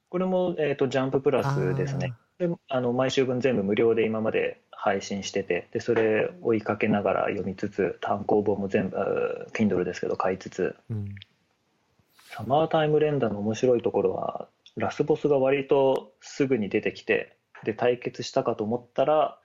[0.10, 2.14] これも、えっ、と、ジャンププラスですね。
[2.38, 11.16] であの毎週分全部無料で今まで配信しててでそれ追いかけながら読みつつ単行本も全部あー Kindle ですけど買いつつあーうん。
[12.32, 19.40] サマータイム連打の面白いところはラスボスが割とすぐに出てきてで対決したかと思ったら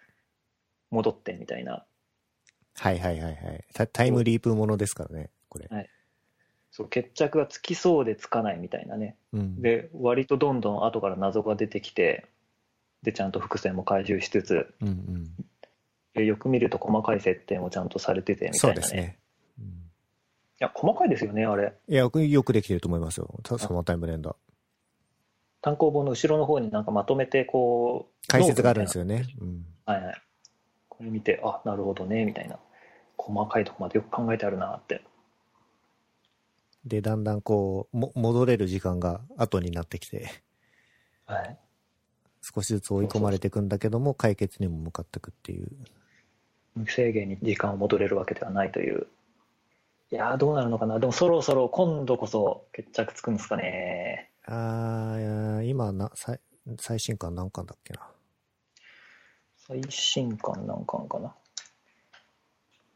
[0.90, 1.86] 戻ってみたいな
[2.76, 3.64] はいはいはいはい。
[3.72, 5.68] タタイムリープものですからね、これ。
[6.80, 9.60] そう決着がつきそうでつかないみたいなねうん。
[9.60, 12.26] で割とどんどん後から謎が出てきて
[13.02, 15.30] でちゃんと伏線も回収しつつうんうん。
[16.14, 19.18] でよく見ると細かい設定もちゃんとされててみたそういなねですね。
[19.58, 23.40] うんいや細かいですよねあれいや、よくできてると思いますよ。
[23.42, 24.36] たサマータイム連打。
[25.62, 29.24] 単行本の後ろの方になんかまとめてこう解説があるんですよよね。
[29.40, 29.64] うん。
[29.86, 30.22] はいはい
[30.88, 32.58] これ見てあなるほどねみたいな
[33.16, 35.02] 細かいとこまでよく考えてあるなって
[36.84, 40.30] で、だんだんこう、も、戻れる時間が後になってきて、
[41.26, 41.58] はい。
[42.42, 45.68] 少しずつ追い込まれていくんだけども、解決にも向かっていくっていう。
[46.74, 49.06] 無制限に時間を戻れるわけではないという。
[50.10, 50.98] いやーどうなるのかな。
[50.98, 54.30] でもそろそろ今度こそ決着つくんですかね。
[54.46, 56.40] あー今な、最、
[56.78, 58.08] 最新刊何巻だっけな。
[59.56, 61.34] 最新刊何巻かな。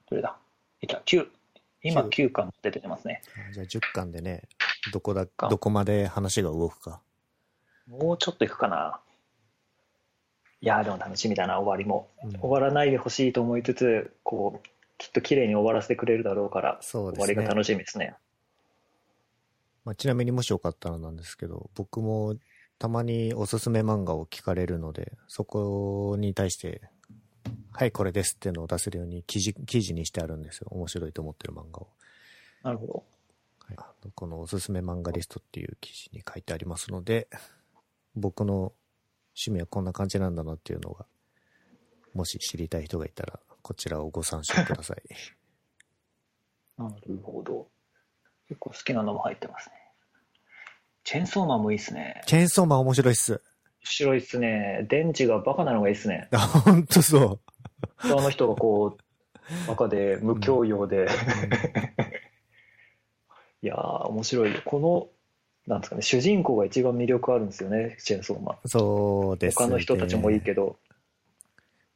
[0.09, 0.37] どれだ？
[0.80, 1.28] いた9
[1.85, 3.22] 今九9巻出てますね。
[3.51, 4.43] あじゃあ10巻でね、
[4.93, 7.01] どこだ、かどこまで話が動くか。
[7.87, 9.01] もうちょっといくかな。
[10.61, 12.09] いやーでも楽しみだな終わりも。
[12.24, 12.41] うん。
[12.41, 17.26] 終わらないでほしいと思いつつこうきっと綺麗に終わらせてくれるだろうからそうですね。
[17.26, 18.14] 終わりが楽しみですね。
[19.85, 22.37] まあ、ちなみにもしよかったらなんですけど、僕も
[22.78, 26.80] たまにおすすめ漫画を聞かれるので、そこに対して、
[27.77, 30.68] はい、これですっていうのを出せるように記事、記事にしてあるんですよ。
[30.70, 31.89] 面白いと思ってる漫画を。
[32.62, 33.05] なるほど
[33.66, 33.77] はい、
[34.14, 37.29] このおすすめ漫画リストっていう記事に書いてありますので、
[38.14, 38.72] 僕の
[39.35, 41.07] 趣味はこんな感じなんだなっていうのが、
[42.14, 45.03] もし知りたい人がいたら、こちらをご参照ください。
[46.79, 47.68] なるほど
[48.49, 49.77] 結構好きなのも入ってますね
[51.05, 53.33] チェーンソーマンもいいっすねチェーンソーマン面白いっす。
[53.33, 53.41] 面
[53.83, 57.43] 白いっすね電池がバカなのがいいっすねあ、ほんとそう。
[57.99, 61.07] あの人がこうバカで無教養で、
[63.62, 65.09] いやー面白いこの
[65.67, 69.67] なんですかね主人公が一番魅力あるんですよねチェーンソーマンそうです、ね。
[69.67, 70.77] 他の人たちもいいけど、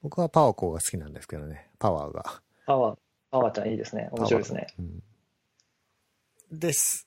[0.02, 1.68] 僕はパワコが好きなんですけどね。
[1.78, 2.40] パワーが。
[2.66, 2.98] パワー、
[3.30, 4.08] パワーちゃんいいですね。
[4.12, 4.66] 面白いですね。
[4.78, 5.02] うん
[6.50, 7.06] です。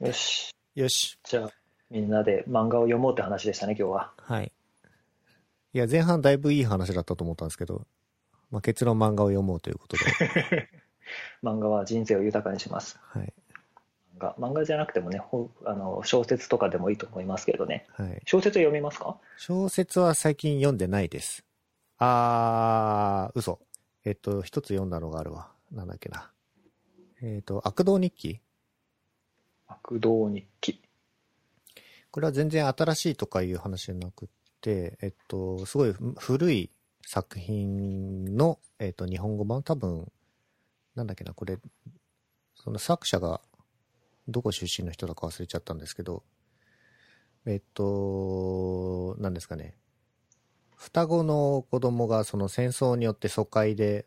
[0.00, 0.50] よし。
[0.74, 1.18] よし。
[1.24, 1.50] じゃあ、
[1.90, 4.12] みんなで漫画を読もうって話でしたね、今日は。
[4.16, 4.50] はい。
[5.74, 7.84] いや、前半だいぶいい話だったと思ったんですけど、
[8.50, 10.04] まあ、結論漫画を読もうということで。
[11.42, 12.96] 漫画は人生を豊かにします。
[13.02, 13.32] はい。
[14.16, 18.22] 漫画漫画じゃなくてもねほあの小説とかでもいいと思いますけどねはい。
[18.24, 19.18] 小説読みますか？
[19.36, 21.44] 小説は最近読んでないです。
[21.98, 23.58] あー、嘘。
[24.04, 25.50] えっと、一つ読んだのがあるわ。
[25.72, 26.30] なんだっけな。
[27.20, 28.40] えっと、悪道日記
[29.66, 30.80] 悪道日記
[32.12, 34.28] これは全然新しいとかいう話じゃなくっ
[34.64, 36.70] て、えっと、すごいふ古い
[37.06, 39.62] 作品の、えっと、日本語版？
[39.62, 40.10] 多分、
[40.94, 41.58] なんだっけな、これ、
[42.54, 43.42] その作者が、
[44.26, 46.22] どこ出身の人だか忘れちゃったんですけど、
[47.44, 49.76] えっと、なんですかね、
[50.76, 54.06] 双子の子供がその戦争によって疎開で、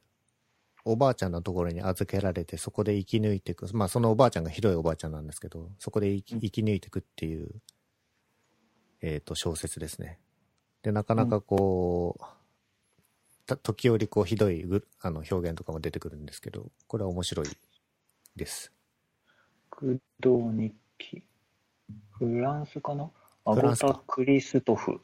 [0.85, 3.67] おばあちゃんのところに預けられて、そこで生き抜いていく。
[3.75, 7.61] まあ、そのおばあちゃんがひどいおばあちゃんなんですけど、そこで生き抜いていくっていう、
[9.01, 10.19] えっ、と、小説ですね。
[10.87, 12.23] で、なかなかこう、
[13.45, 17.47] た時折こう、ひどいぐあの表現とかも出てくるんですけど、これは面白い
[18.37, 18.71] です。
[19.69, 21.23] 悪道日記。
[22.11, 23.11] フランスかな？
[23.43, 25.01] アゴタ・クリストフ。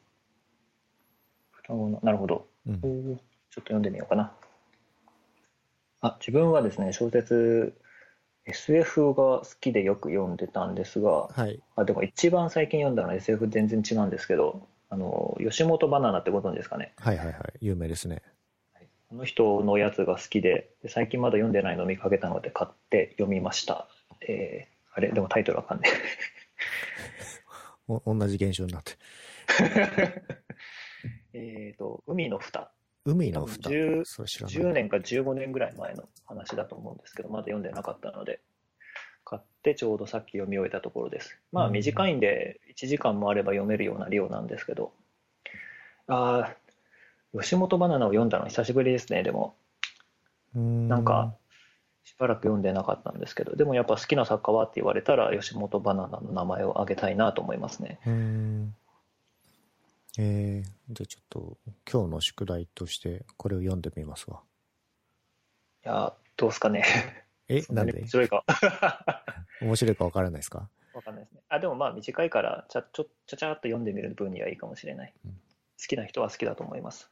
[1.52, 2.48] 双子のなるほど。
[2.66, 2.80] うん。
[2.80, 3.18] ちょっ
[3.56, 4.32] と読んでみようかな。
[6.00, 7.78] あ自分はですね小説
[8.46, 11.62] SF が好きでよく読んでたんですがはい。
[11.76, 16.94] あでも一番最近読んだのは SF 全然違うんですけどあの吉本バナナってご存知ですかね？
[16.98, 17.36] はいはいはい。
[17.62, 18.22] 有名ですね。
[19.12, 23.88] あの人のやつが好きでで最近まだ読んでないのを見かけたので買って読みました
[24.22, 25.12] えーあれ？
[25.12, 25.92] でもタイトルわかんない
[27.90, 28.94] お同じ現象になって。
[31.34, 32.72] えっと海の蓋
[33.06, 34.06] 海の蓋10。
[34.06, 34.56] それ知らない。
[34.58, 38.42] 10年か15年ぐらい前の話だと思うんですけどまだ読んでなかったので
[39.24, 41.38] 買ってちょうどさっき読み終えたところです。
[41.52, 41.74] まあうん。
[41.74, 44.94] 短いんで1時間もあれば読めるような量なんですけど。
[46.08, 46.56] あ
[47.36, 49.56] あ吉本バナナを読んだの久しぶりですねでも。
[50.54, 51.36] なんか、
[52.04, 53.56] しばらく読んでなかったんですけど。
[53.56, 58.00] でもやっぱ好きな作家はって言われたら吉本バナナの名前を挙げたいなと思いますね。
[58.06, 58.10] う。
[60.20, 61.58] えー、じゃあちょっと、
[61.92, 64.42] 今日の宿題として、これを読んでみますわ。
[65.86, 66.84] いやーどうすかね
[67.50, 67.94] え、なんで？
[68.00, 68.44] 面白いか
[69.62, 70.70] 面白いかわからないですか？
[70.94, 71.42] わかんないですね。
[71.50, 75.14] あ、でもまあ短いから、ちゃ、ちょ、ちゃちゃっと読んでみる分にはいいかもしれない。
[75.26, 75.32] うん
[75.82, 77.12] 好きな人は好きだと思います。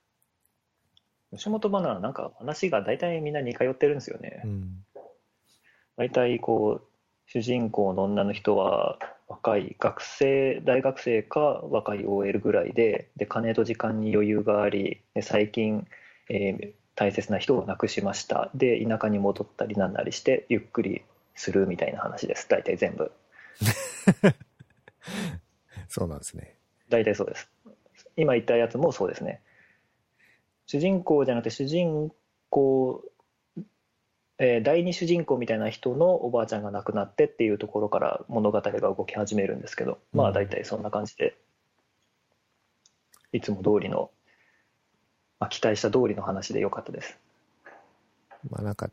[1.31, 4.47] 吉本バナナなんか話が大体みんな似通ってるんですよねう。
[4.47, 4.85] ん。
[5.97, 6.87] 大体こう、
[7.25, 15.85] 主人公の女の人は若い学生、大学生か若い OL ぐらいで、で、金と時間に余裕があり、で最近、
[16.29, 18.51] えー大切な人を亡くしました。
[18.53, 21.01] で、田舎に戻ったりなんなりして、ゆっくり
[21.33, 22.47] するみたいな話です。
[22.47, 23.11] 大体全部。
[25.89, 26.53] そうなんですね。
[26.89, 27.49] 大体そうです。
[28.17, 29.41] 今言ったやつもそうですね。
[30.67, 32.11] 主人公じゃなくて主人
[32.51, 33.03] 公、
[34.37, 41.35] えー第二主人公みたいな人のおばあちゃんが亡くなってっていうところから物語が動き始めるんですけど、まあ大体そんな感じで、
[43.33, 44.11] いつも通りの、
[45.41, 47.17] まあ、期待した通りの話でよかったです。
[48.49, 48.91] まあなんか、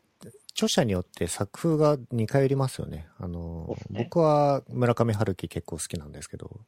[0.51, 3.07] 著者によって作風が似通りますよね。
[3.19, 6.59] あのね僕は村上春樹結構好きなんですけど、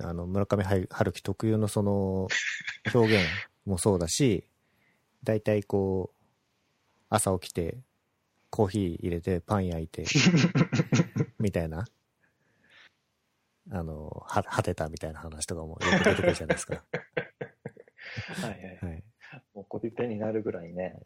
[0.00, 2.28] あの、村上春樹特有のその
[2.92, 3.26] 表現
[3.66, 4.44] もそうだし、
[5.22, 6.16] 大体こう、
[7.10, 7.76] 朝起きて、
[8.48, 10.06] コーヒー入れてパン焼いて、
[11.38, 11.84] みたいな、
[13.70, 16.82] あの、は、果てたみたいな話とかもよく出てくるじゃないですか。
[18.34, 18.60] はいはい。
[18.82, 19.04] はい。
[19.54, 20.98] もうコピペになるぐらいね。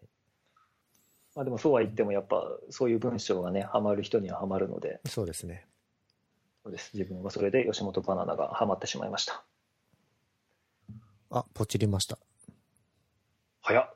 [1.35, 5.67] まあでもそうは言ってもやっぱそういう文章がね、ハマる人にはハマるので、そうですね。
[6.63, 6.91] そうです。
[6.95, 9.45] 自分はそれで吉本バナナがハマってしまいました。
[11.31, 12.19] あ、ポチりました。
[13.63, 13.95] 早っ。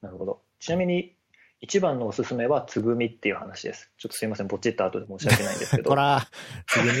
[0.00, 0.42] なるほど。
[0.58, 1.14] ちなみに、
[1.60, 3.92] 一番のおすすめは、つぐみっていう話です。
[3.98, 5.90] ちょっとすいません、ぼっちった後で申し訳ないんですけど。
[5.90, 6.26] こら、
[6.66, 6.92] 次に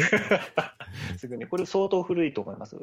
[1.18, 1.46] つぐみ。
[1.46, 2.76] これ相当古いと思います。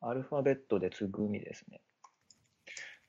[0.00, 1.80] アルファベットでつぐみですね。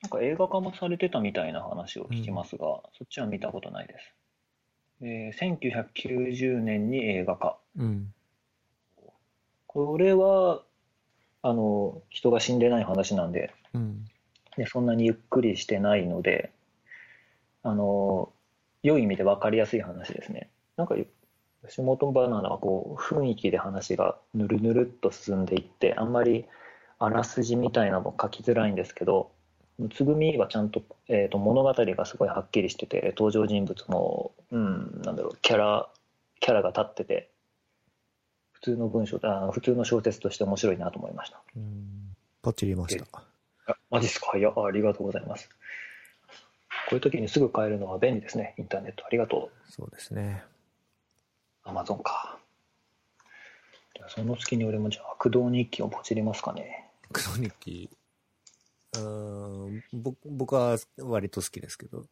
[0.02, 4.14] なんか映画化もされてたみたいな話を聞きますが、そっちは見たことないです。
[5.00, 7.58] えー1990年に映画化。
[7.76, 8.12] うん。
[9.66, 10.62] これは、
[11.40, 14.04] あの、人が死んでない話なんで、うん。
[14.56, 16.52] でそんなにゆっくりしてないので、
[17.62, 18.32] あの、
[18.82, 20.50] 良い意味で分かりやすい話ですね。
[20.76, 20.96] なんか、
[21.66, 26.46] 吉本バナナはこう、雰囲気で話がぬるぬるっと進んでいって、あんまり
[27.04, 29.32] あらすじみたいなのも書きづらいんですけど、
[29.92, 35.88] つぐみはちゃんと,、えー、と物語がすごいはっきりしてて、登場人物も、うん、なんだろう、キャラ、
[36.40, 37.30] キャラが立ってて、
[38.52, 41.42] 普通の文章あ、普通の小説として面白いなと思いました。
[41.56, 43.04] うんポチりました。
[43.66, 44.36] あマジっすか？
[44.36, 45.48] いや、ありがとうございます。
[45.48, 45.54] こ
[46.92, 49.04] ういう時にすぐ買えるのは便利ですね、インターネット。
[49.06, 49.72] ありがとう。
[49.72, 50.42] そうですね。
[51.64, 52.38] アマゾンか。
[53.94, 56.81] じゃあその隙に俺もじゃあ、駆動日記をポチりますかね。
[57.12, 57.90] 駆動日記。
[58.94, 62.06] うん、僕僕は割と好きですけど。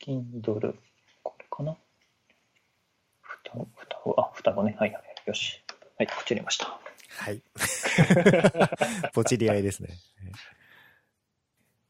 [0.00, 0.74] Kindle、
[1.22, 1.76] これかな？
[3.22, 4.76] 双子、双子、あ、双子ね。
[4.78, 5.02] はいはい。
[5.26, 5.62] よし。
[5.98, 6.78] はい、ポチりました。
[7.08, 7.42] はい。
[9.12, 9.90] ポチり合いですね。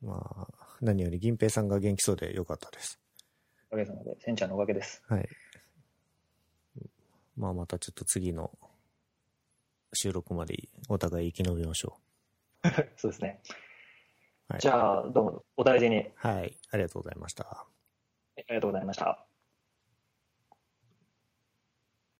[0.02, 0.48] まあ、
[0.80, 3.00] 何より銀平さんが元気そうでよかったです。
[3.68, 5.02] おかげさまで、せんちゃんのおかげです。
[5.08, 5.28] はい。
[7.36, 8.56] まあ、またちょっと次の
[9.92, 12.00] 収録までお互い生き延びましょう。
[12.96, 13.40] そうですね。
[14.48, 16.08] はい、じゃあ、どうも、お大事に。
[16.16, 17.44] はい、ありがとうございました。
[17.44, 17.66] あ
[18.36, 19.26] りがとうございました。